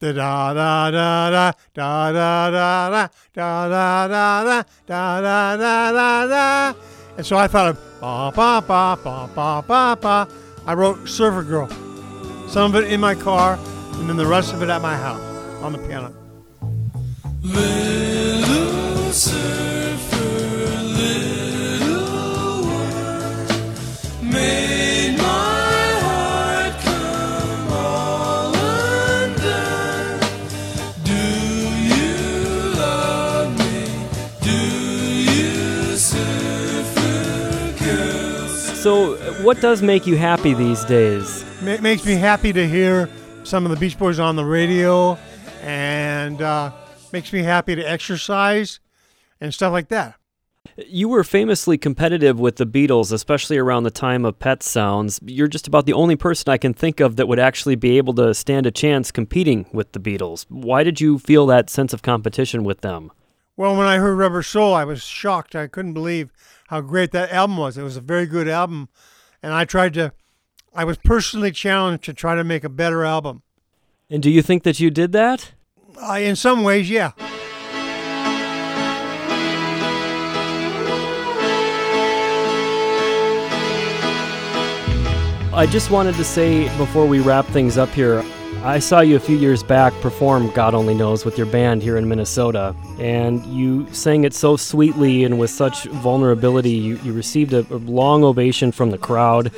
da 0.00 0.12
da 0.12 0.54
da 0.54 0.90
da 0.90 1.30
da 1.30 1.52
da 1.74 2.12
da 2.12 2.50
da 2.50 3.10
da 3.34 4.08
da 4.08 4.08
da 4.08 4.42
da 4.44 4.62
da 4.86 5.20
da 5.20 5.56
da 5.56 5.92
da 5.92 6.26
da 6.26 6.74
and 7.16 7.26
so 7.26 7.36
I 7.36 7.48
thought 7.48 7.70
of 7.70 8.00
ba 8.00 8.30
ba 8.30 8.62
ba 8.62 8.96
ba 9.02 9.28
ba 9.34 9.62
ba 9.66 9.96
ba. 10.00 10.28
I 10.66 10.74
wrote 10.74 11.08
Surfer 11.08 11.42
Girl. 11.42 11.68
Some 12.48 12.74
of 12.74 12.82
it 12.82 12.92
in 12.92 13.00
my 13.00 13.16
car, 13.16 13.58
and 13.94 14.08
then 14.08 14.16
the 14.16 14.26
rest 14.26 14.54
of 14.54 14.62
it 14.62 14.68
at 14.68 14.80
my 14.80 14.96
house 14.96 15.20
on 15.60 15.72
the 15.72 15.78
piano. 15.78 16.14
Little 17.42 19.12
So, 38.88 39.16
what 39.42 39.60
does 39.60 39.82
make 39.82 40.06
you 40.06 40.16
happy 40.16 40.54
these 40.54 40.82
days? 40.86 41.44
It 41.62 41.82
makes 41.82 42.06
me 42.06 42.14
happy 42.14 42.54
to 42.54 42.66
hear 42.66 43.10
some 43.44 43.66
of 43.66 43.70
the 43.70 43.76
Beach 43.76 43.98
Boys 43.98 44.18
on 44.18 44.34
the 44.34 44.46
radio, 44.46 45.18
and 45.60 46.40
uh, 46.40 46.72
makes 47.12 47.30
me 47.30 47.42
happy 47.42 47.74
to 47.74 47.82
exercise 47.82 48.80
and 49.42 49.52
stuff 49.52 49.72
like 49.72 49.88
that. 49.88 50.14
You 50.86 51.10
were 51.10 51.22
famously 51.22 51.76
competitive 51.76 52.40
with 52.40 52.56
the 52.56 52.64
Beatles, 52.64 53.12
especially 53.12 53.58
around 53.58 53.82
the 53.82 53.90
time 53.90 54.24
of 54.24 54.38
Pet 54.38 54.62
Sounds. 54.62 55.20
You're 55.22 55.48
just 55.48 55.68
about 55.68 55.84
the 55.84 55.92
only 55.92 56.16
person 56.16 56.50
I 56.50 56.56
can 56.56 56.72
think 56.72 56.98
of 56.98 57.16
that 57.16 57.28
would 57.28 57.38
actually 57.38 57.76
be 57.76 57.98
able 57.98 58.14
to 58.14 58.32
stand 58.32 58.64
a 58.64 58.70
chance 58.70 59.10
competing 59.10 59.66
with 59.70 59.92
the 59.92 60.00
Beatles. 60.00 60.46
Why 60.48 60.82
did 60.82 60.98
you 60.98 61.18
feel 61.18 61.44
that 61.48 61.68
sense 61.68 61.92
of 61.92 62.00
competition 62.00 62.64
with 62.64 62.80
them? 62.80 63.12
Well, 63.54 63.76
when 63.76 63.86
I 63.86 63.98
heard 63.98 64.14
Rubber 64.14 64.42
Soul, 64.42 64.72
I 64.72 64.84
was 64.84 65.02
shocked. 65.02 65.54
I 65.54 65.66
couldn't 65.66 65.92
believe 65.92 66.30
how 66.68 66.82
great 66.82 67.12
that 67.12 67.32
album 67.32 67.56
was. 67.56 67.76
It 67.76 67.82
was 67.82 67.96
a 67.96 68.00
very 68.00 68.26
good 68.26 68.46
album, 68.46 68.88
and 69.42 69.52
I 69.52 69.64
tried 69.64 69.94
to. 69.94 70.12
I 70.74 70.84
was 70.84 70.98
personally 70.98 71.50
challenged 71.50 72.04
to 72.04 72.12
try 72.12 72.34
to 72.34 72.44
make 72.44 72.62
a 72.62 72.68
better 72.68 73.04
album. 73.04 73.42
And 74.10 74.22
do 74.22 74.30
you 74.30 74.42
think 74.42 74.62
that 74.62 74.78
you 74.78 74.90
did 74.90 75.12
that? 75.12 75.52
Uh, 76.00 76.18
in 76.20 76.36
some 76.36 76.62
ways, 76.62 76.88
yeah. 76.88 77.12
I 85.54 85.66
just 85.68 85.90
wanted 85.90 86.14
to 86.16 86.24
say 86.24 86.68
before 86.76 87.06
we 87.06 87.18
wrap 87.18 87.46
things 87.46 87.76
up 87.78 87.88
here, 87.88 88.22
I 88.64 88.80
saw 88.80 89.00
you 89.00 89.14
a 89.14 89.20
few 89.20 89.36
years 89.36 89.62
back 89.62 89.92
perform 90.00 90.50
God 90.50 90.74
Only 90.74 90.94
Knows 90.94 91.24
with 91.24 91.38
your 91.38 91.46
band 91.46 91.80
here 91.80 91.96
in 91.96 92.08
Minnesota, 92.08 92.74
and 92.98 93.44
you 93.46 93.86
sang 93.94 94.24
it 94.24 94.34
so 94.34 94.56
sweetly 94.56 95.22
and 95.24 95.38
with 95.38 95.50
such 95.50 95.84
vulnerability. 95.84 96.72
You, 96.72 96.96
you 97.04 97.12
received 97.12 97.52
a, 97.52 97.60
a 97.72 97.78
long 97.78 98.24
ovation 98.24 98.72
from 98.72 98.90
the 98.90 98.98
crowd, 98.98 99.52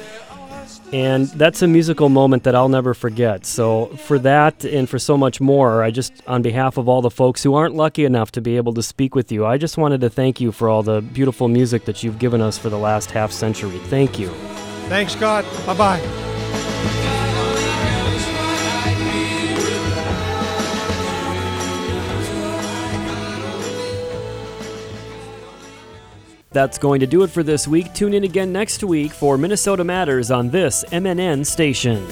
and 0.93 1.29
that's 1.29 1.63
a 1.63 1.67
musical 1.67 2.11
moment 2.11 2.45
that 2.45 2.55
I'll 2.55 2.69
never 2.69 2.93
forget. 2.93 3.47
So, 3.47 3.87
for 3.87 4.19
that 4.19 4.65
and 4.65 4.89
for 4.89 4.99
so 4.99 5.17
much 5.17 5.41
more, 5.41 5.83
I 5.83 5.91
just, 5.91 6.13
on 6.27 6.43
behalf 6.43 6.77
of 6.77 6.87
all 6.87 7.01
the 7.01 7.11
folks 7.11 7.43
who 7.43 7.55
aren't 7.55 7.75
lucky 7.75 8.05
enough 8.05 8.31
to 8.33 8.43
be 8.43 8.59
able 8.59 8.75
to 8.75 8.83
speak 8.83 9.15
with 9.15 9.33
you, 9.33 9.47
I 9.47 9.57
just 9.57 9.79
wanted 9.79 10.03
to 10.03 10.11
thank 10.11 10.43
you 10.43 10.53
for 10.53 10.69
all 10.69 10.83
the 10.83 11.01
beautiful 11.01 11.49
music 11.49 11.87
that 11.87 12.03
you've 12.03 12.19
given 12.19 12.43
us 12.43 12.59
for 12.59 12.69
the 12.69 12.79
last 12.79 13.11
half 13.11 13.33
century. 13.33 13.79
Thank 13.85 14.19
you. 14.19 14.29
Thanks, 14.89 15.15
Scott. 15.15 15.47
Bye 15.65 15.75
bye. 15.75 16.40
That's 26.53 26.79
going 26.79 27.01
to 27.01 27.07
do 27.07 27.23
it 27.23 27.31
for 27.31 27.43
this 27.43 27.69
week. 27.69 27.93
Tune 27.95 28.15
in 28.15 28.25
again 28.25 28.53
next 28.53 28.83
week 28.83 29.13
for 29.13 29.39
Minnesota 29.39 29.85
Matters 29.85 30.31
on 30.31 30.51
this 30.51 30.85
MNN 30.91 31.47
station. 31.47 32.05